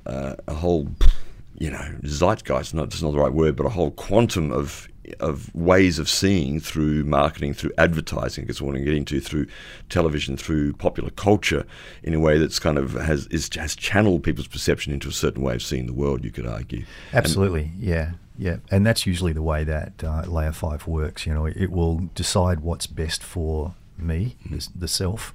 uh, 0.04 0.36
a 0.46 0.54
whole 0.54 0.88
you 1.58 1.70
know 1.70 1.96
zeitgeist. 2.04 2.74
Not 2.74 2.90
just 2.90 3.02
not 3.02 3.12
the 3.12 3.18
right 3.18 3.32
word, 3.32 3.56
but 3.56 3.64
a 3.64 3.70
whole 3.70 3.90
quantum 3.90 4.52
of 4.52 4.88
of 5.20 5.54
ways 5.54 5.98
of 5.98 6.08
seeing 6.08 6.60
through 6.60 7.04
marketing, 7.04 7.54
through 7.54 7.72
advertising, 7.78 8.44
because 8.44 8.62
what 8.62 8.76
I'm 8.76 8.84
getting 8.84 9.04
to 9.06 9.20
through 9.20 9.46
television, 9.88 10.36
through 10.36 10.74
popular 10.74 11.10
culture, 11.10 11.66
in 12.02 12.14
a 12.14 12.20
way 12.20 12.38
that's 12.38 12.58
kind 12.58 12.78
of 12.78 12.92
has 12.92 13.26
is, 13.28 13.50
has 13.54 13.74
channeled 13.74 14.22
people's 14.22 14.46
perception 14.46 14.92
into 14.92 15.08
a 15.08 15.12
certain 15.12 15.42
way 15.42 15.54
of 15.54 15.62
seeing 15.62 15.86
the 15.86 15.92
world. 15.92 16.24
You 16.24 16.30
could 16.30 16.46
argue. 16.46 16.84
Absolutely, 17.12 17.62
and, 17.62 17.82
yeah, 17.82 18.12
yeah, 18.38 18.56
and 18.70 18.86
that's 18.86 19.06
usually 19.06 19.32
the 19.32 19.42
way 19.42 19.64
that 19.64 20.04
uh, 20.04 20.22
layer 20.26 20.52
five 20.52 20.86
works. 20.86 21.26
You 21.26 21.34
know, 21.34 21.46
it 21.46 21.70
will 21.70 22.10
decide 22.14 22.60
what's 22.60 22.86
best 22.86 23.22
for 23.22 23.74
me, 23.98 24.36
mm-hmm. 24.44 24.56
the, 24.56 24.68
the 24.76 24.88
self, 24.88 25.34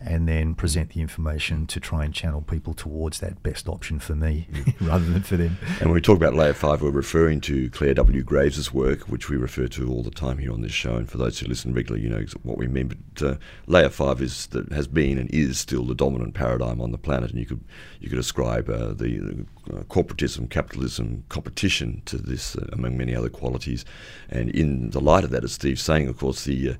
and 0.00 0.28
then 0.28 0.54
present 0.54 0.90
the 0.90 1.00
information 1.00 1.66
to 1.66 1.80
try 1.80 2.04
and 2.04 2.14
channel 2.14 2.42
people 2.42 2.74
towards 2.74 3.20
that 3.20 3.42
best 3.42 3.68
option 3.68 3.98
for 3.98 4.14
me 4.14 4.46
rather 4.80 5.04
than 5.04 5.22
for 5.22 5.36
them. 5.36 5.58
And 5.80 5.88
when 5.88 5.94
we 5.94 6.00
talk 6.00 6.16
about 6.16 6.34
layer 6.34 6.52
five, 6.52 6.82
we're 6.82 6.90
referring 6.90 7.40
to 7.42 7.70
Clare 7.70 7.94
W. 7.94 8.22
Graves' 8.22 8.72
work, 8.72 9.08
which 9.08 9.28
we 9.28 9.36
refer 9.36 9.66
to 9.68 9.90
all 9.90 10.02
the 10.02 10.10
time 10.10 10.38
here 10.38 10.52
on 10.52 10.60
this 10.60 10.72
show. 10.72 10.96
And 10.96 11.08
for 11.08 11.18
those 11.18 11.38
who 11.38 11.46
listen 11.46 11.72
regularly, 11.72 12.04
you 12.04 12.10
know 12.10 12.24
what 12.42 12.58
we 12.58 12.66
mean. 12.66 12.94
But 13.14 13.22
uh, 13.22 13.36
layer 13.66 13.88
five 13.88 14.20
is 14.20 14.46
that 14.48 14.70
has 14.72 14.86
been 14.86 15.18
and 15.18 15.30
is 15.30 15.58
still 15.58 15.84
the 15.84 15.94
dominant 15.94 16.34
paradigm 16.34 16.80
on 16.80 16.92
the 16.92 16.98
planet, 16.98 17.30
and 17.30 17.38
you 17.38 17.46
could 17.46 17.64
you 18.00 18.08
could 18.08 18.18
ascribe 18.18 18.68
uh, 18.68 18.92
the 18.92 19.46
uh, 19.72 19.82
corporatism, 19.84 20.48
capitalism, 20.50 21.24
competition 21.28 22.02
to 22.06 22.18
this, 22.18 22.56
uh, 22.56 22.66
among 22.72 22.96
many 22.96 23.14
other 23.14 23.28
qualities. 23.28 23.84
And 24.28 24.50
in 24.50 24.90
the 24.90 25.00
light 25.00 25.24
of 25.24 25.30
that, 25.30 25.44
as 25.44 25.52
Steve's 25.52 25.82
saying, 25.82 26.08
of 26.08 26.18
course, 26.18 26.44
the 26.44 26.70
uh, 26.70 26.74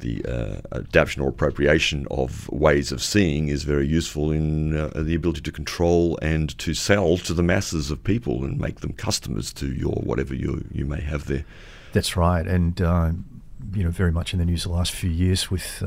the 0.00 0.22
uh, 0.26 0.60
adaptation 0.76 1.22
or 1.22 1.30
appropriation 1.30 2.06
of 2.10 2.50
ways 2.50 2.92
of 2.92 3.02
seeing 3.02 3.48
is 3.48 3.62
very 3.62 3.88
useful 3.88 4.30
in 4.30 4.76
uh, 4.76 4.88
the 4.94 5.14
ability 5.14 5.40
to 5.40 5.50
control 5.50 6.18
and 6.20 6.58
to 6.58 6.74
sell 6.74 7.16
to 7.16 7.32
the 7.32 7.42
masses 7.42 7.90
of 7.90 8.04
people 8.04 8.44
and 8.44 8.60
make 8.60 8.80
them 8.80 8.92
customers 8.92 9.54
to 9.54 9.72
your 9.72 9.94
whatever 9.94 10.34
you 10.34 10.66
you 10.70 10.84
may 10.84 11.00
have 11.00 11.26
there. 11.26 11.46
That's 11.94 12.14
right, 12.14 12.46
and 12.46 12.78
uh, 12.82 13.12
you 13.72 13.84
know 13.84 13.90
very 13.90 14.12
much 14.12 14.34
in 14.34 14.38
the 14.38 14.44
news 14.44 14.64
the 14.64 14.70
last 14.70 14.92
few 14.92 15.10
years 15.10 15.50
with 15.50 15.82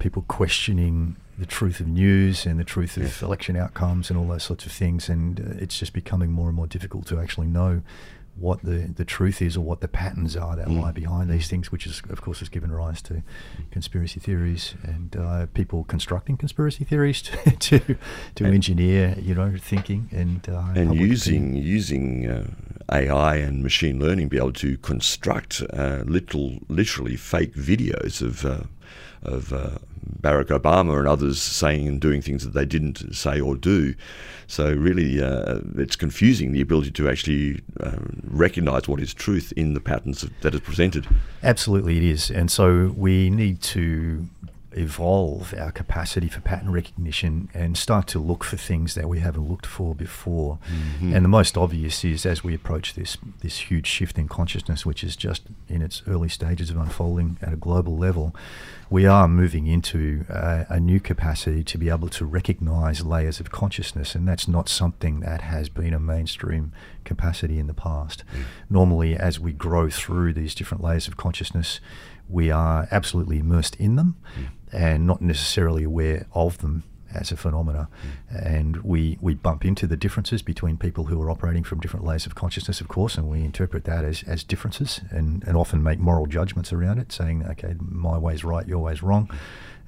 people 0.00 0.24
questioning 0.26 1.16
the 1.38 1.46
truth 1.46 1.80
of 1.80 1.88
news 1.88 2.46
and 2.46 2.58
the 2.58 2.64
truth 2.64 2.96
of 2.96 3.22
election 3.22 3.56
outcomes 3.56 4.10
and 4.10 4.18
all 4.18 4.26
those 4.26 4.44
sorts 4.44 4.66
of 4.66 4.72
things, 4.72 5.08
and 5.08 5.40
uh, 5.40 5.44
it's 5.58 5.78
just 5.78 5.92
becoming 5.92 6.30
more 6.30 6.48
and 6.48 6.56
more 6.56 6.66
difficult 6.66 7.06
to 7.06 7.18
actually 7.18 7.46
know 7.46 7.82
what 8.36 8.62
the, 8.62 8.92
the 8.96 9.04
truth 9.04 9.40
is 9.40 9.56
or 9.56 9.60
what 9.60 9.80
the 9.80 9.86
patterns 9.86 10.36
are 10.36 10.56
that 10.56 10.66
mm. 10.66 10.80
lie 10.80 10.90
behind 10.90 11.30
these 11.30 11.48
things, 11.48 11.70
which 11.70 11.86
is 11.86 12.02
of 12.08 12.20
course 12.20 12.40
has 12.40 12.48
given 12.48 12.72
rise 12.72 13.00
to 13.02 13.22
conspiracy 13.70 14.18
theories 14.18 14.74
and 14.82 15.16
uh, 15.16 15.46
people 15.54 15.84
constructing 15.84 16.36
conspiracy 16.36 16.84
theories 16.84 17.22
to 17.22 17.50
to, 17.56 17.96
to 18.34 18.44
engineer 18.44 19.14
you 19.18 19.34
know 19.34 19.54
thinking 19.56 20.08
and 20.10 20.48
uh, 20.48 20.72
and 20.74 20.94
using 20.96 21.54
using 21.54 22.28
uh, 22.28 22.46
AI 22.90 23.36
and 23.36 23.62
machine 23.62 24.00
learning 24.00 24.28
be 24.28 24.36
able 24.36 24.52
to 24.52 24.76
construct 24.78 25.62
uh, 25.72 26.02
literal 26.04 26.58
literally 26.68 27.16
fake 27.16 27.54
videos 27.54 28.20
of 28.20 28.44
uh, 28.44 28.64
of 29.22 29.52
uh, 29.52 29.78
Barack 30.20 30.46
Obama 30.46 30.98
and 30.98 31.08
others 31.08 31.40
saying 31.40 31.88
and 31.88 32.00
doing 32.00 32.20
things 32.22 32.44
that 32.44 32.52
they 32.52 32.64
didn't 32.64 33.14
say 33.14 33.40
or 33.40 33.56
do. 33.56 33.94
So 34.46 34.72
really, 34.72 35.22
uh, 35.22 35.60
it's 35.76 35.96
confusing 35.96 36.52
the 36.52 36.60
ability 36.60 36.90
to 36.92 37.08
actually 37.08 37.62
uh, 37.80 37.96
recognise 38.24 38.88
what 38.88 39.00
is 39.00 39.14
truth 39.14 39.52
in 39.56 39.74
the 39.74 39.80
patterns 39.80 40.26
that 40.42 40.54
is 40.54 40.60
presented. 40.60 41.06
Absolutely, 41.42 41.96
it 41.96 42.04
is, 42.04 42.30
and 42.30 42.50
so 42.50 42.94
we 42.96 43.30
need 43.30 43.62
to 43.62 44.28
evolve 44.76 45.54
our 45.54 45.70
capacity 45.70 46.28
for 46.28 46.40
pattern 46.40 46.70
recognition 46.70 47.48
and 47.54 47.76
start 47.76 48.06
to 48.08 48.18
look 48.18 48.44
for 48.44 48.56
things 48.56 48.94
that 48.94 49.08
we 49.08 49.20
haven't 49.20 49.48
looked 49.48 49.66
for 49.66 49.94
before. 49.94 50.58
Mm-hmm. 50.68 51.14
And 51.14 51.24
the 51.24 51.28
most 51.28 51.56
obvious 51.56 52.04
is 52.04 52.26
as 52.26 52.42
we 52.42 52.54
approach 52.54 52.94
this 52.94 53.16
this 53.40 53.58
huge 53.70 53.86
shift 53.86 54.18
in 54.18 54.28
consciousness, 54.28 54.84
which 54.84 55.04
is 55.04 55.16
just 55.16 55.42
in 55.68 55.82
its 55.82 56.02
early 56.06 56.28
stages 56.28 56.70
of 56.70 56.76
unfolding 56.76 57.38
at 57.40 57.52
a 57.52 57.56
global 57.56 57.96
level, 57.96 58.34
we 58.90 59.06
are 59.06 59.28
moving 59.28 59.66
into 59.66 60.24
a, 60.28 60.66
a 60.68 60.80
new 60.80 61.00
capacity 61.00 61.62
to 61.64 61.78
be 61.78 61.88
able 61.88 62.08
to 62.08 62.24
recognize 62.24 63.04
layers 63.04 63.40
of 63.40 63.50
consciousness, 63.50 64.14
and 64.14 64.26
that's 64.26 64.48
not 64.48 64.68
something 64.68 65.20
that 65.20 65.42
has 65.42 65.68
been 65.68 65.94
a 65.94 66.00
mainstream 66.00 66.72
capacity 67.04 67.58
in 67.58 67.66
the 67.66 67.74
past. 67.74 68.24
Mm. 68.32 68.42
Normally, 68.70 69.16
as 69.16 69.38
we 69.38 69.52
grow 69.52 69.90
through 69.90 70.32
these 70.32 70.54
different 70.54 70.82
layers 70.82 71.06
of 71.06 71.16
consciousness, 71.16 71.80
we 72.28 72.50
are 72.50 72.88
absolutely 72.90 73.38
immersed 73.38 73.76
in 73.76 73.96
them. 73.96 74.16
Mm 74.38 74.46
and 74.74 75.06
not 75.06 75.22
necessarily 75.22 75.84
aware 75.84 76.26
of 76.34 76.58
them 76.58 76.82
as 77.14 77.30
a 77.30 77.36
phenomena, 77.36 77.88
and 78.28 78.78
we 78.78 79.16
we 79.20 79.34
bump 79.34 79.64
into 79.64 79.86
the 79.86 79.96
differences 79.96 80.42
between 80.42 80.76
people 80.76 81.04
who 81.04 81.22
are 81.22 81.30
operating 81.30 81.62
from 81.62 81.78
different 81.80 82.04
layers 82.04 82.26
of 82.26 82.34
consciousness, 82.34 82.80
of 82.80 82.88
course, 82.88 83.16
and 83.16 83.28
we 83.28 83.40
interpret 83.40 83.84
that 83.84 84.04
as, 84.04 84.24
as 84.24 84.42
differences, 84.42 85.00
and, 85.10 85.44
and 85.46 85.56
often 85.56 85.82
make 85.82 86.00
moral 86.00 86.26
judgments 86.26 86.72
around 86.72 86.98
it, 86.98 87.12
saying, 87.12 87.44
okay, 87.46 87.76
my 87.78 88.18
way's 88.18 88.42
right, 88.42 88.66
your 88.66 88.80
way's 88.80 89.02
wrong. 89.02 89.30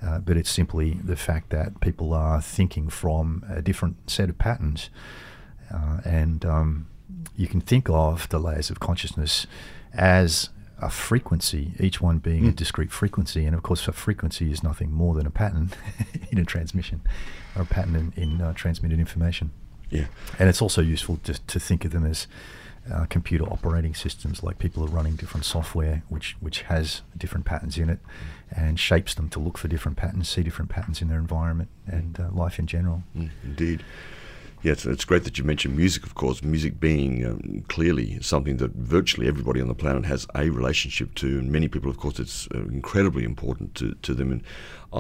Uh, 0.06 0.18
but 0.18 0.36
it's 0.36 0.50
simply 0.50 1.00
the 1.02 1.16
fact 1.16 1.50
that 1.50 1.80
people 1.80 2.12
are 2.12 2.40
thinking 2.40 2.88
from 2.88 3.44
a 3.48 3.62
different 3.62 4.08
set 4.08 4.28
of 4.28 4.38
patterns, 4.38 4.90
uh, 5.74 5.98
and 6.04 6.44
um, 6.44 6.86
you 7.34 7.48
can 7.48 7.60
think 7.60 7.88
of 7.88 8.28
the 8.28 8.38
layers 8.38 8.70
of 8.70 8.78
consciousness 8.78 9.46
as 9.94 10.50
a 10.80 10.90
frequency, 10.90 11.72
each 11.80 12.00
one 12.00 12.18
being 12.18 12.44
mm. 12.44 12.48
a 12.50 12.52
discrete 12.52 12.92
frequency. 12.92 13.46
And 13.46 13.54
of 13.54 13.62
course, 13.62 13.88
a 13.88 13.92
frequency 13.92 14.50
is 14.50 14.62
nothing 14.62 14.92
more 14.92 15.14
than 15.14 15.26
a 15.26 15.30
pattern 15.30 15.70
in 16.30 16.38
a 16.38 16.44
transmission 16.44 17.00
or 17.54 17.62
a 17.62 17.66
pattern 17.66 18.12
in, 18.16 18.22
in 18.22 18.40
uh, 18.40 18.52
transmitted 18.52 18.98
information. 18.98 19.50
Yeah. 19.90 20.06
And 20.38 20.48
it's 20.48 20.60
also 20.60 20.82
useful 20.82 21.18
to, 21.24 21.34
to 21.34 21.60
think 21.60 21.84
of 21.84 21.92
them 21.92 22.04
as 22.04 22.26
uh, 22.92 23.06
computer 23.06 23.44
operating 23.44 23.94
systems, 23.94 24.42
like 24.42 24.58
people 24.58 24.84
are 24.84 24.88
running 24.88 25.16
different 25.16 25.44
software, 25.44 26.02
which, 26.08 26.36
which 26.40 26.62
has 26.62 27.02
different 27.16 27.46
patterns 27.46 27.78
in 27.78 27.88
it 27.88 27.98
and 28.54 28.78
shapes 28.78 29.14
them 29.14 29.28
to 29.30 29.40
look 29.40 29.58
for 29.58 29.68
different 29.68 29.96
patterns, 29.96 30.28
see 30.28 30.42
different 30.42 30.70
patterns 30.70 31.02
in 31.02 31.08
their 31.08 31.18
environment 31.18 31.68
and 31.86 32.20
uh, 32.20 32.28
life 32.32 32.58
in 32.58 32.66
general. 32.66 33.02
Mm, 33.16 33.30
indeed. 33.42 33.84
Yeah, 34.66 34.72
it's, 34.72 35.04
great 35.04 35.22
that 35.22 35.38
you 35.38 35.44
mentioned 35.44 35.76
music, 35.76 36.02
of 36.02 36.16
course. 36.16 36.42
Music 36.42 36.80
being 36.80 37.24
um, 37.24 37.64
clearly 37.68 38.20
something 38.20 38.56
that 38.56 38.72
virtually 38.72 39.28
everybody 39.28 39.60
on 39.60 39.68
the 39.68 39.76
planet 39.76 40.04
has 40.06 40.26
a 40.34 40.50
relationship 40.50 41.14
to, 41.14 41.38
and 41.38 41.52
many 41.52 41.68
people, 41.68 41.88
of 41.88 41.98
course, 41.98 42.18
it's 42.18 42.48
uh, 42.52 42.62
incredibly 42.62 43.22
important 43.22 43.76
to, 43.76 43.94
to 44.02 44.12
them. 44.12 44.32
And 44.32 44.42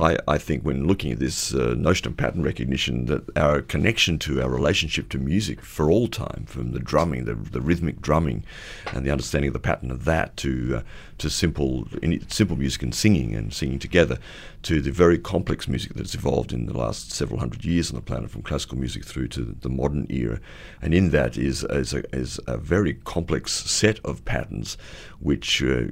I, 0.02 0.18
I 0.28 0.38
think 0.38 0.62
when 0.62 0.86
looking 0.86 1.12
at 1.12 1.18
this 1.18 1.54
uh, 1.54 1.74
notion 1.76 2.06
of 2.08 2.16
pattern 2.16 2.42
recognition, 2.42 3.06
that 3.06 3.36
our 3.36 3.62
connection 3.62 4.18
to 4.20 4.42
our 4.42 4.50
relationship 4.50 5.08
to 5.10 5.18
music 5.18 5.62
for 5.62 5.90
all 5.90 6.08
time, 6.08 6.44
from 6.46 6.72
the 6.72 6.78
drumming, 6.78 7.24
the, 7.24 7.34
the 7.34 7.60
rhythmic 7.60 8.00
drumming, 8.00 8.44
and 8.92 9.06
the 9.06 9.10
understanding 9.10 9.48
of 9.48 9.54
the 9.54 9.58
pattern 9.60 9.90
of 9.90 10.04
that, 10.04 10.36
to 10.38 10.78
uh, 10.78 10.82
to 11.18 11.30
simple 11.30 11.86
simple 12.28 12.56
music 12.56 12.82
and 12.82 12.94
singing 12.94 13.34
and 13.34 13.54
singing 13.54 13.78
together, 13.78 14.18
to 14.62 14.80
the 14.82 14.90
very 14.90 15.18
complex 15.18 15.66
music 15.66 15.94
that's 15.94 16.14
evolved 16.14 16.52
in 16.52 16.66
the 16.66 16.76
last 16.76 17.10
several 17.10 17.40
hundred 17.40 17.64
years 17.64 17.90
on 17.90 17.96
the 17.96 18.02
planet, 18.02 18.30
from 18.30 18.42
classical 18.42 18.76
music 18.76 19.04
through 19.04 19.28
to 19.28 19.56
the 19.60 19.70
modern 19.70 20.06
era, 20.10 20.40
and 20.82 20.94
in 20.94 21.10
that 21.10 21.36
is 21.38 21.64
is 21.64 21.94
a, 21.94 22.02
is 22.14 22.38
a 22.46 22.58
very 22.58 22.94
complex 23.04 23.52
set 23.52 23.98
of 24.04 24.24
patterns, 24.24 24.76
which 25.20 25.62
uh, 25.62 25.84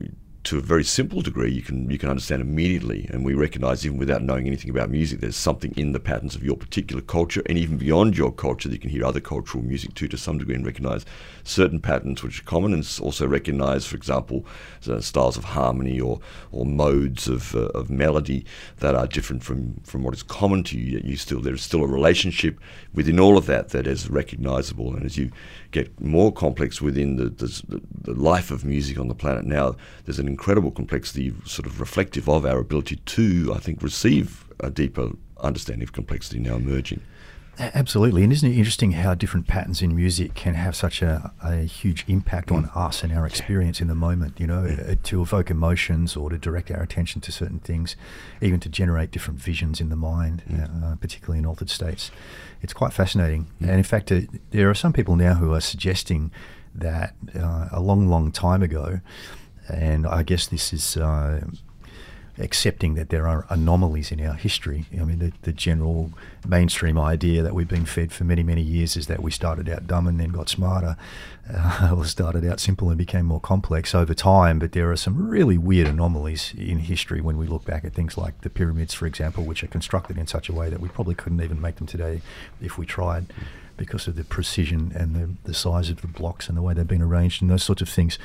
to 0.44 0.58
a 0.58 0.60
very 0.60 0.84
simple 0.84 1.22
degree, 1.22 1.50
you 1.50 1.62
can 1.62 1.90
you 1.90 1.98
can 1.98 2.10
understand 2.10 2.42
immediately, 2.42 3.08
and 3.10 3.24
we 3.24 3.34
recognise 3.34 3.84
even 3.84 3.98
without 3.98 4.22
knowing 4.22 4.46
anything 4.46 4.70
about 4.70 4.90
music, 4.90 5.20
there's 5.20 5.36
something 5.36 5.72
in 5.76 5.92
the 5.92 6.00
patterns 6.00 6.34
of 6.34 6.44
your 6.44 6.56
particular 6.56 7.02
culture, 7.02 7.42
and 7.46 7.56
even 7.56 7.78
beyond 7.78 8.16
your 8.16 8.30
culture, 8.30 8.68
that 8.68 8.74
you 8.74 8.80
can 8.80 8.90
hear 8.90 9.04
other 9.04 9.20
cultural 9.20 9.64
music 9.64 9.94
too 9.94 10.06
to 10.08 10.18
some 10.18 10.38
degree 10.38 10.54
and 10.54 10.66
recognise 10.66 11.06
certain 11.44 11.80
patterns 11.80 12.22
which 12.22 12.40
are 12.40 12.44
common, 12.44 12.74
and 12.74 12.98
also 13.00 13.26
recognise, 13.26 13.86
for 13.86 13.96
example, 13.96 14.44
uh, 14.88 15.00
styles 15.00 15.36
of 15.36 15.44
harmony 15.44 15.98
or 15.98 16.20
or 16.52 16.66
modes 16.66 17.26
of 17.26 17.54
uh, 17.54 17.68
of 17.68 17.88
melody 17.88 18.44
that 18.80 18.94
are 18.94 19.06
different 19.06 19.42
from 19.42 19.74
from 19.82 20.02
what 20.02 20.14
is 20.14 20.22
common 20.22 20.62
to 20.62 20.78
you. 20.78 20.92
Yet 20.96 21.04
you 21.04 21.16
still 21.16 21.40
there's 21.40 21.62
still 21.62 21.82
a 21.82 21.88
relationship 21.88 22.60
within 22.92 23.18
all 23.18 23.38
of 23.38 23.46
that 23.46 23.70
that 23.70 23.86
is 23.86 24.10
recognisable, 24.10 24.94
and 24.94 25.04
as 25.06 25.16
you 25.16 25.30
get 25.70 26.00
more 26.00 26.32
complex 26.32 26.80
within 26.80 27.16
the, 27.16 27.28
the, 27.28 27.80
the 28.02 28.14
life 28.14 28.52
of 28.52 28.64
music 28.64 28.96
on 28.96 29.08
the 29.08 29.14
planet 29.14 29.44
now, 29.44 29.74
there's 30.04 30.20
an 30.20 30.28
incredible 30.34 30.72
complexity, 30.80 31.32
sort 31.44 31.66
of 31.66 31.80
reflective 31.80 32.28
of 32.28 32.44
our 32.44 32.58
ability 32.58 32.96
to, 33.16 33.52
I 33.54 33.60
think, 33.64 33.82
receive 33.82 34.44
a 34.58 34.70
deeper 34.70 35.10
understanding 35.40 35.86
of 35.86 35.92
complexity 35.92 36.40
now 36.40 36.56
emerging. 36.56 37.00
Absolutely, 37.56 38.24
and 38.24 38.32
isn't 38.32 38.50
it 38.50 38.58
interesting 38.58 38.92
how 38.92 39.14
different 39.14 39.46
patterns 39.46 39.80
in 39.80 39.94
music 39.94 40.34
can 40.34 40.54
have 40.54 40.74
such 40.74 41.02
a, 41.02 41.32
a 41.40 41.58
huge 41.58 42.04
impact 42.08 42.50
on 42.50 42.64
mm. 42.64 42.76
us 42.86 43.04
and 43.04 43.12
our 43.12 43.24
experience 43.24 43.80
in 43.80 43.86
the 43.86 43.94
moment? 43.94 44.40
You 44.40 44.48
know, 44.48 44.64
yeah. 44.64 44.92
Uh, 44.92 44.94
to 45.04 45.22
evoke 45.22 45.50
emotions 45.50 46.16
or 46.16 46.30
to 46.30 46.36
direct 46.36 46.72
our 46.72 46.82
attention 46.82 47.20
to 47.20 47.30
certain 47.30 47.60
things, 47.60 47.94
even 48.42 48.58
to 48.58 48.68
generate 48.68 49.12
different 49.12 49.38
visions 49.38 49.80
in 49.80 49.88
the 49.88 50.00
mind, 50.14 50.42
mm. 50.50 50.64
uh, 50.64 50.96
particularly 50.96 51.38
in 51.38 51.46
altered 51.46 51.70
states. 51.70 52.10
It's 52.60 52.72
quite 52.72 52.92
fascinating, 52.92 53.46
mm. 53.62 53.68
and 53.68 53.76
in 53.76 53.84
fact, 53.84 54.10
uh, 54.10 54.22
there 54.50 54.68
are 54.68 54.74
some 54.74 54.92
people 54.92 55.14
now 55.14 55.34
who 55.34 55.54
are 55.54 55.60
suggesting 55.60 56.32
that 56.74 57.14
uh, 57.38 57.68
a 57.70 57.80
long, 57.80 58.08
long 58.08 58.32
time 58.32 58.64
ago, 58.64 59.00
and 59.68 60.06
I 60.06 60.22
guess 60.22 60.46
this 60.46 60.72
is 60.72 60.96
uh, 60.96 61.42
accepting 62.38 62.94
that 62.94 63.10
there 63.10 63.28
are 63.28 63.46
anomalies 63.48 64.10
in 64.10 64.20
our 64.24 64.34
history. 64.34 64.86
I 64.92 65.04
mean, 65.04 65.20
the, 65.20 65.32
the 65.42 65.52
general 65.52 66.10
mainstream 66.46 66.98
idea 66.98 67.42
that 67.42 67.54
we've 67.54 67.68
been 67.68 67.86
fed 67.86 68.12
for 68.12 68.24
many, 68.24 68.42
many 68.42 68.62
years 68.62 68.96
is 68.96 69.06
that 69.06 69.22
we 69.22 69.30
started 69.30 69.68
out 69.68 69.86
dumb 69.86 70.08
and 70.08 70.18
then 70.18 70.30
got 70.30 70.48
smarter, 70.48 70.96
uh, 71.52 71.94
or 71.96 72.04
started 72.04 72.44
out 72.44 72.58
simple 72.58 72.88
and 72.88 72.98
became 72.98 73.26
more 73.26 73.40
complex 73.40 73.94
over 73.94 74.14
time. 74.14 74.58
But 74.58 74.72
there 74.72 74.90
are 74.90 74.96
some 74.96 75.28
really 75.28 75.58
weird 75.58 75.86
anomalies 75.86 76.52
in 76.58 76.80
history 76.80 77.20
when 77.20 77.38
we 77.38 77.46
look 77.46 77.64
back 77.64 77.84
at 77.84 77.94
things 77.94 78.18
like 78.18 78.40
the 78.40 78.50
pyramids, 78.50 78.94
for 78.94 79.06
example, 79.06 79.44
which 79.44 79.62
are 79.62 79.68
constructed 79.68 80.18
in 80.18 80.26
such 80.26 80.48
a 80.48 80.52
way 80.52 80.68
that 80.70 80.80
we 80.80 80.88
probably 80.88 81.14
couldn't 81.14 81.42
even 81.42 81.60
make 81.60 81.76
them 81.76 81.86
today 81.86 82.20
if 82.60 82.76
we 82.78 82.84
tried 82.84 83.26
because 83.76 84.06
of 84.06 84.16
the 84.16 84.24
precision 84.24 84.92
and 84.94 85.14
the, 85.14 85.30
the 85.44 85.54
size 85.54 85.90
of 85.90 86.00
the 86.00 86.06
blocks 86.06 86.48
and 86.48 86.56
the 86.56 86.62
way 86.62 86.74
they've 86.74 86.86
been 86.86 87.02
arranged 87.02 87.42
and 87.42 87.50
those 87.50 87.62
sorts 87.64 87.82
of 87.82 87.88
things. 87.88 88.18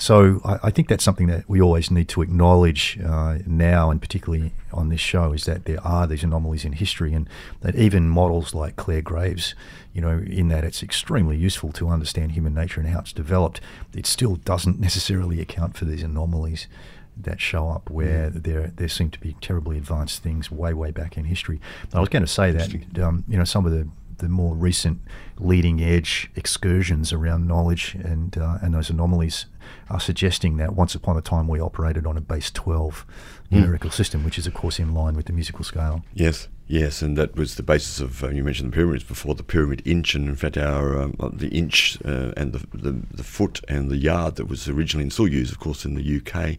So 0.00 0.40
I, 0.46 0.58
I, 0.64 0.70
think 0.70 0.88
that's 0.88 1.04
something 1.04 1.26
that 1.26 1.46
we 1.46 1.60
always 1.60 1.90
need 1.90 2.08
to 2.08 2.22
acknowledge 2.22 2.98
uh, 3.04 3.38
now, 3.46 3.90
and 3.90 4.00
particularly 4.00 4.52
on 4.72 4.88
this 4.88 4.98
show, 4.98 5.34
is 5.34 5.44
that 5.44 5.66
there 5.66 5.78
are 5.86 6.06
these 6.06 6.24
anomalies 6.24 6.64
in 6.64 6.72
history, 6.72 7.12
and 7.12 7.28
that 7.60 7.76
even 7.76 8.08
models 8.08 8.54
like 8.54 8.76
Clare 8.76 9.02
Graves, 9.02 9.54
you 9.92 10.00
know, 10.00 10.22
in 10.26 10.48
that 10.48 10.64
it's 10.64 10.82
extremely 10.82 11.36
useful 11.36 11.70
to 11.72 11.88
understand 11.88 12.32
human 12.32 12.54
nature 12.54 12.80
and 12.80 12.88
how 12.88 13.00
it's 13.00 13.12
developed, 13.12 13.60
it 13.94 14.06
still 14.06 14.36
doesn't 14.36 14.80
necessarily 14.88 15.38
account 15.38 15.76
for 15.76 15.84
these 15.84 16.02
anomalies 16.02 16.66
that 17.14 17.38
show 17.38 17.68
up 17.68 17.90
where 17.90 18.30
mm. 18.30 18.42
there 18.42 18.72
there 18.74 18.88
seem 18.88 19.10
to 19.10 19.20
be 19.20 19.36
terribly 19.42 19.76
advanced 19.76 20.22
things 20.22 20.50
way 20.50 20.72
way 20.72 20.90
back 20.90 21.18
in 21.18 21.26
history. 21.26 21.60
I 21.92 22.00
was 22.00 22.08
going 22.08 22.22
to 22.22 22.26
say 22.26 22.52
that 22.52 22.98
um, 22.98 23.24
you 23.28 23.36
know 23.36 23.44
some 23.44 23.66
of 23.66 23.72
the 23.72 23.86
the 24.16 24.30
more 24.30 24.54
recent 24.54 25.00
leading 25.38 25.82
edge 25.82 26.30
excursions 26.36 27.12
around 27.12 27.46
knowledge 27.46 27.94
and 27.96 28.38
uh, 28.38 28.56
and 28.62 28.72
those 28.72 28.88
anomalies 28.88 29.44
are 29.88 30.00
suggesting 30.00 30.56
that 30.58 30.74
once 30.74 30.94
upon 30.94 31.16
a 31.16 31.22
time 31.22 31.48
we 31.48 31.60
operated 31.60 32.06
on 32.06 32.16
a 32.16 32.20
base 32.20 32.50
12 32.50 33.06
mm. 33.50 33.56
numerical 33.56 33.90
system, 33.90 34.24
which 34.24 34.38
is 34.38 34.46
of 34.46 34.54
course 34.54 34.78
in 34.78 34.94
line 34.94 35.14
with 35.14 35.26
the 35.26 35.32
musical 35.32 35.64
scale. 35.64 36.04
Yes. 36.14 36.48
Yes, 36.66 37.02
and 37.02 37.18
that 37.18 37.34
was 37.34 37.56
the 37.56 37.64
basis 37.64 37.98
of 37.98 38.22
uh, 38.22 38.28
you 38.28 38.44
mentioned 38.44 38.70
the 38.70 38.76
pyramids 38.76 39.02
before 39.02 39.34
the 39.34 39.42
pyramid 39.42 39.82
inch, 39.84 40.14
and 40.14 40.28
in 40.28 40.36
fact 40.36 40.56
our 40.56 41.02
um, 41.02 41.16
the 41.32 41.48
inch 41.48 41.98
uh, 42.04 42.32
and 42.36 42.52
the, 42.52 42.64
the, 42.72 42.92
the 43.12 43.24
foot 43.24 43.60
and 43.66 43.90
the 43.90 43.96
yard 43.96 44.36
that 44.36 44.44
was 44.44 44.68
originally 44.68 45.02
and 45.02 45.12
still 45.12 45.26
used, 45.26 45.50
of 45.50 45.58
course, 45.58 45.84
in 45.84 45.94
the 45.96 46.20
UK, 46.20 46.58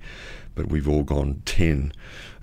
but 0.54 0.68
we've 0.68 0.90
all 0.90 1.04
gone 1.04 1.42
ten 1.46 1.94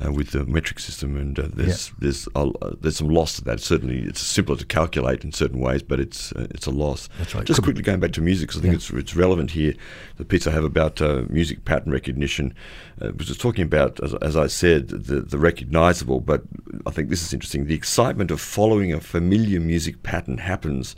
uh, 0.04 0.12
with 0.12 0.30
the 0.30 0.44
metric 0.46 0.78
system, 0.78 1.16
and 1.16 1.38
uh, 1.38 1.48
there's 1.52 1.88
yeah. 1.88 1.94
there's 1.98 2.28
uh, 2.34 2.50
there's 2.80 2.96
some 2.96 3.08
loss 3.08 3.36
to 3.36 3.44
that. 3.44 3.60
Certainly, 3.60 4.02
it's 4.02 4.20
simpler 4.20 4.56
to 4.56 4.64
calculate 4.64 5.24
in 5.24 5.32
certain 5.32 5.60
ways, 5.60 5.82
but 5.82 5.98
it's 5.98 6.32
uh, 6.32 6.46
it's 6.50 6.66
a 6.66 6.70
loss. 6.70 7.08
That's 7.18 7.34
right. 7.34 7.44
Just 7.44 7.58
Could 7.58 7.64
quickly 7.64 7.82
going 7.82 8.00
back 8.00 8.12
to 8.12 8.20
music, 8.20 8.48
because 8.48 8.60
I 8.60 8.62
think 8.62 8.72
yeah. 8.72 8.76
it's 8.76 8.90
it's 8.90 9.16
relevant 9.16 9.50
here. 9.50 9.74
The 10.16 10.24
piece 10.24 10.46
I 10.46 10.52
have 10.52 10.64
about 10.64 11.00
uh, 11.00 11.24
music 11.28 11.64
pattern 11.64 11.92
recognition 11.92 12.54
uh, 13.02 13.12
was 13.16 13.26
just 13.26 13.40
talking 13.40 13.64
about, 13.64 14.02
as, 14.02 14.14
as 14.14 14.36
I 14.36 14.46
said, 14.46 14.88
the 14.88 15.20
the 15.20 15.38
recognizable. 15.38 16.20
But 16.20 16.42
I 16.86 16.90
think 16.90 17.08
this 17.08 17.22
is 17.22 17.32
interesting. 17.32 17.66
The 17.66 17.74
excitement 17.74 18.30
of 18.30 18.40
following 18.40 18.92
a 18.92 19.00
familiar 19.00 19.60
music 19.60 20.02
pattern 20.02 20.38
happens 20.38 20.94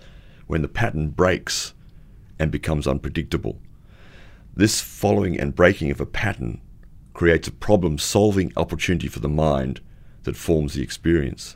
when 0.47 0.63
the 0.63 0.69
pattern 0.69 1.09
breaks 1.11 1.75
and 2.39 2.51
becomes 2.51 2.87
unpredictable. 2.87 3.61
This 4.57 4.81
following 4.81 5.39
and 5.39 5.55
breaking 5.55 5.91
of 5.91 6.01
a 6.01 6.07
pattern 6.07 6.61
creates 7.21 7.47
a 7.47 7.53
problem 7.53 7.99
solving 7.99 8.51
opportunity 8.57 9.07
for 9.07 9.21
the 9.21 9.29
mind 9.29 9.79
that 10.23 10.35
forms 10.35 10.73
the 10.73 10.81
experience. 10.81 11.55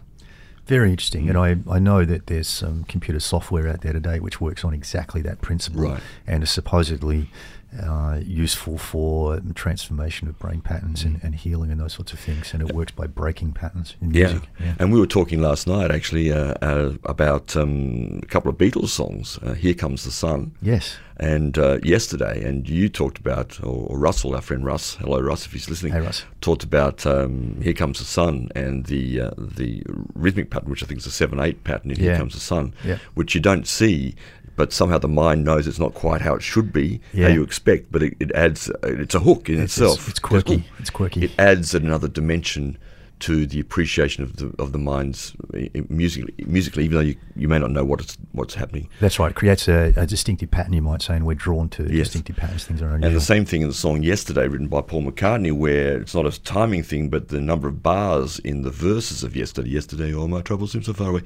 Very 0.67 0.91
interesting. 0.91 1.27
And 1.31 1.39
hmm. 1.39 1.71
I, 1.71 1.77
I 1.77 1.79
know 1.79 2.05
that 2.05 2.27
there's 2.27 2.49
some 2.49 2.85
computer 2.85 3.19
software 3.19 3.67
out 3.67 3.81
there 3.81 3.95
today 3.95 4.21
which 4.21 4.43
works 4.43 4.63
on 4.63 4.75
exactly 4.75 5.23
that 5.23 5.41
principle 5.41 5.85
right. 5.85 6.03
and 6.27 6.43
is 6.43 6.51
supposedly 6.51 7.31
uh, 7.81 8.21
useful 8.23 8.79
for 8.79 9.41
transformation 9.55 10.29
of 10.29 10.39
brain 10.39 10.61
patterns 10.61 11.03
and, 11.03 11.21
and, 11.23 11.35
healing 11.35 11.71
and 11.71 11.81
those 11.81 11.95
sorts 11.95 12.13
of 12.13 12.21
things. 12.21 12.53
And 12.55 12.63
it 12.63 12.75
works 12.75 12.93
by 12.93 13.07
breaking 13.07 13.53
patterns 13.53 13.97
in 14.01 14.13
yeah. 14.13 14.29
music. 14.29 14.49
Yeah. 14.61 14.75
And 14.79 14.93
we 14.93 15.01
were 15.01 15.07
talking 15.07 15.41
last 15.41 15.67
night 15.67 15.91
actually 15.91 16.33
uh, 16.33 16.55
uh, 16.63 16.93
about 17.05 17.57
um, 17.57 18.21
a 18.23 18.27
couple 18.27 18.51
of 18.51 18.59
Beatles 18.59 18.89
songs, 18.89 19.39
uh, 19.43 19.55
Here 19.55 19.75
Comes 19.75 20.05
the 20.05 20.11
Sun. 20.11 20.55
Yes 20.63 20.97
and 21.17 21.57
uh, 21.59 21.79
yesterday, 21.83 22.43
and 22.45 22.69
you 22.69 22.89
talked 22.89 23.19
about, 23.19 23.63
or, 23.63 23.87
or, 23.87 23.99
Russell, 23.99 24.35
our 24.35 24.41
friend 24.41 24.65
Russ, 24.65 24.97
hello 24.97 25.21
Russ, 25.21 25.47
if 25.47 25.53
he's 25.53 25.71
listening, 25.71 25.93
hey, 25.93 26.01
Russ. 26.01 26.25
talked 26.41 26.65
about 26.65 27.07
um, 27.07 27.61
"Here 27.63 27.73
Comes 27.73 27.99
the 27.99 28.05
Sun" 28.05 28.49
and 28.55 28.87
the 28.87 29.21
uh, 29.21 29.31
the 29.37 29.83
rhythmic 30.15 30.51
pattern, 30.51 30.71
which 30.71 30.83
I 30.83 30.87
think 30.87 30.99
is 30.99 31.07
a 31.07 31.13
seven 31.13 31.39
eight 31.39 31.63
pattern 31.63 31.93
in 31.93 31.99
yeah. 31.99 32.11
"Here 32.11 32.17
Comes 32.17 32.35
the 32.35 32.41
Sun," 32.41 32.75
yeah. 32.85 32.99
which 33.15 33.35
you 33.35 33.41
don't 33.41 33.67
see. 33.67 34.15
But 34.57 34.73
somehow 34.73 34.99
the 34.99 35.09
mind 35.09 35.45
knows 35.45 35.67
it's 35.67 35.79
not 35.79 35.95
quite 35.95 36.21
how 36.21 36.35
it 36.35 36.43
should 36.43 36.73
be, 36.73 37.01
yeah. 37.13 37.29
how 37.29 37.35
you 37.35 37.43
expect. 37.43 37.91
But 37.91 38.03
it, 38.05 38.15
it 38.21 38.33
adds, 38.33 38.71
uh, 38.71 38.77
it's 38.83 39.15
a 39.15 39.21
hook 39.21 39.49
in 39.49 39.61
it's, 39.61 39.77
itself. 39.77 40.01
It's, 40.01 40.11
it's 40.11 40.19
quirky. 40.21 40.65
It's 40.79 40.91
quirky. 40.91 41.25
It 41.25 41.33
adds 41.39 41.75
another 41.75 42.09
dimension 42.09 42.79
to 43.21 43.47
the 43.47 43.61
appreciation 43.61 44.23
of 44.23 44.37
the 44.37 44.53
of 44.59 44.73
the 44.73 44.79
mind's 44.79 45.35
uh, 45.55 45.59
uh, 45.75 45.83
musically, 45.89 46.35
musically 46.47 46.85
even 46.85 46.97
though 46.97 47.03
you, 47.03 47.17
you 47.37 47.49
may 47.49 47.59
not 47.59 47.71
know 47.71 47.85
what 47.85 48.01
it's, 48.01 48.19
what's 48.33 48.55
happening. 48.55 48.89
That's 49.01 49.19
right. 49.19 49.31
It 49.31 49.35
creates 49.35 49.69
a, 49.69 49.93
a 49.97 50.07
distinctive 50.07 50.51
pattern, 50.51 50.73
you 50.73 50.83
might 50.83 51.01
say, 51.03 51.15
and 51.17 51.25
we're 51.27 51.35
drawn 51.35 51.69
to 51.71 51.83
Yes. 51.85 52.07
distinctive 52.09 52.37
patterns. 52.37 52.65
Things 52.65 52.83
are 52.83 52.87
unusual. 52.89 53.07
And 53.07 53.17
the 53.17 53.21
same 53.21 53.45
thing 53.45 53.63
in 53.63 53.69
the 53.69 53.75
song 53.75 54.03
Yesterday, 54.03 54.49
written 54.49 54.69
by 54.69 54.81
Paul 54.83 55.05
McCartney, 55.05 55.53
where 55.53 56.01
it's 56.01 56.15
not 56.15 56.27
a 56.27 56.43
timing 56.43 56.83
thing, 56.83 57.09
but 57.09 57.29
the 57.29 57.41
number 57.41 57.69
of 57.69 57.83
bars 57.83 58.39
in 58.41 58.63
the 58.63 58.71
verses 58.71 59.23
of 59.23 59.37
Yesterday, 59.37 59.71
Yesterday, 59.71 60.13
all 60.15 60.29
my 60.29 60.41
troubles 60.43 60.73
seem 60.73 60.83
so 60.83 60.93
far 60.93 61.11
away, 61.11 61.23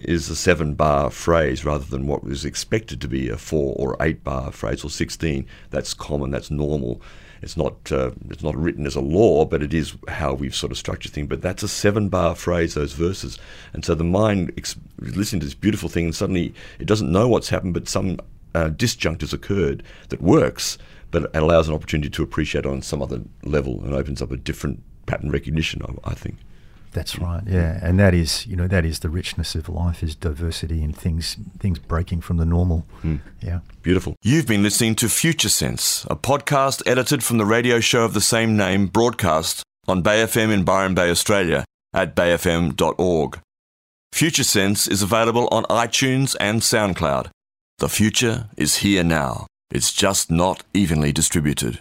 is 0.00 0.28
a 0.28 0.36
seven 0.36 0.74
bar 0.74 1.10
phrase 1.10 1.64
rather 1.64 1.84
than 1.84 2.06
what 2.06 2.22
was 2.24 2.44
expected 2.44 3.00
to 3.00 3.08
be 3.08 3.28
a 3.28 3.36
four 3.36 3.74
or 3.78 3.96
eight 4.00 4.22
bar 4.24 4.52
phrase 4.52 4.84
or 4.84 4.90
16. 4.90 5.46
That's 5.70 5.94
common, 5.94 6.30
that's 6.30 6.50
normal. 6.50 7.00
It's 7.42 7.56
not, 7.56 7.92
uh, 7.92 8.12
it's 8.30 8.42
not 8.42 8.56
written 8.56 8.86
as 8.86 8.96
a 8.96 9.00
law, 9.00 9.44
but 9.44 9.62
it 9.62 9.74
is 9.74 9.94
how 10.08 10.34
we've 10.34 10.54
sort 10.54 10.72
of 10.72 10.78
structured 10.78 11.12
things. 11.12 11.28
But 11.28 11.42
that's 11.42 11.62
a 11.62 11.68
seven 11.68 12.08
bar 12.08 12.34
phrase, 12.34 12.74
those 12.74 12.92
verses. 12.92 13.38
And 13.72 13.84
so 13.84 13.94
the 13.94 14.04
mind 14.04 14.52
ex- 14.56 14.76
listening 14.98 15.40
to 15.40 15.46
this 15.46 15.54
beautiful 15.54 15.88
thing, 15.88 16.06
and 16.06 16.14
suddenly 16.14 16.54
it 16.78 16.86
doesn't 16.86 17.10
know 17.10 17.28
what's 17.28 17.48
happened, 17.48 17.74
but 17.74 17.88
some 17.88 18.18
uh, 18.54 18.70
disjunct 18.70 19.20
has 19.20 19.32
occurred 19.32 19.82
that 20.08 20.22
works, 20.22 20.78
but 21.10 21.34
allows 21.36 21.68
an 21.68 21.74
opportunity 21.74 22.10
to 22.10 22.22
appreciate 22.22 22.66
on 22.66 22.82
some 22.82 23.02
other 23.02 23.20
level 23.42 23.82
and 23.84 23.94
opens 23.94 24.22
up 24.22 24.30
a 24.30 24.36
different 24.36 24.82
pattern 25.06 25.30
recognition, 25.30 25.82
I, 25.82 26.10
I 26.10 26.14
think. 26.14 26.36
That's 26.96 27.18
right. 27.18 27.42
Yeah, 27.46 27.78
and 27.82 28.00
that 28.00 28.14
is 28.14 28.46
you 28.46 28.56
know 28.56 28.66
that 28.68 28.86
is 28.86 29.00
the 29.00 29.10
richness 29.10 29.54
of 29.54 29.68
life 29.68 30.02
is 30.02 30.14
diversity 30.14 30.82
and 30.82 30.96
things 30.96 31.36
things 31.58 31.78
breaking 31.78 32.22
from 32.22 32.38
the 32.38 32.46
normal. 32.46 32.86
Hmm. 33.02 33.16
Yeah. 33.42 33.60
Beautiful. 33.82 34.16
You've 34.22 34.46
been 34.46 34.62
listening 34.62 34.94
to 34.96 35.10
Future 35.10 35.50
Sense, 35.50 36.06
a 36.08 36.16
podcast 36.16 36.82
edited 36.86 37.22
from 37.22 37.36
the 37.36 37.44
radio 37.44 37.80
show 37.80 38.02
of 38.06 38.14
the 38.14 38.22
same 38.22 38.56
name, 38.56 38.86
broadcast 38.86 39.62
on 39.86 40.00
Bay 40.00 40.24
FM 40.24 40.50
in 40.50 40.64
Byron 40.64 40.94
Bay, 40.94 41.10
Australia, 41.10 41.66
at 41.92 42.16
bayfm.org. 42.16 43.40
Future 44.12 44.44
Sense 44.44 44.88
is 44.88 45.02
available 45.02 45.48
on 45.48 45.64
iTunes 45.64 46.34
and 46.40 46.62
SoundCloud. 46.62 47.28
The 47.76 47.90
future 47.90 48.48
is 48.56 48.76
here 48.76 49.04
now. 49.04 49.46
It's 49.70 49.92
just 49.92 50.30
not 50.30 50.64
evenly 50.72 51.12
distributed. 51.12 51.74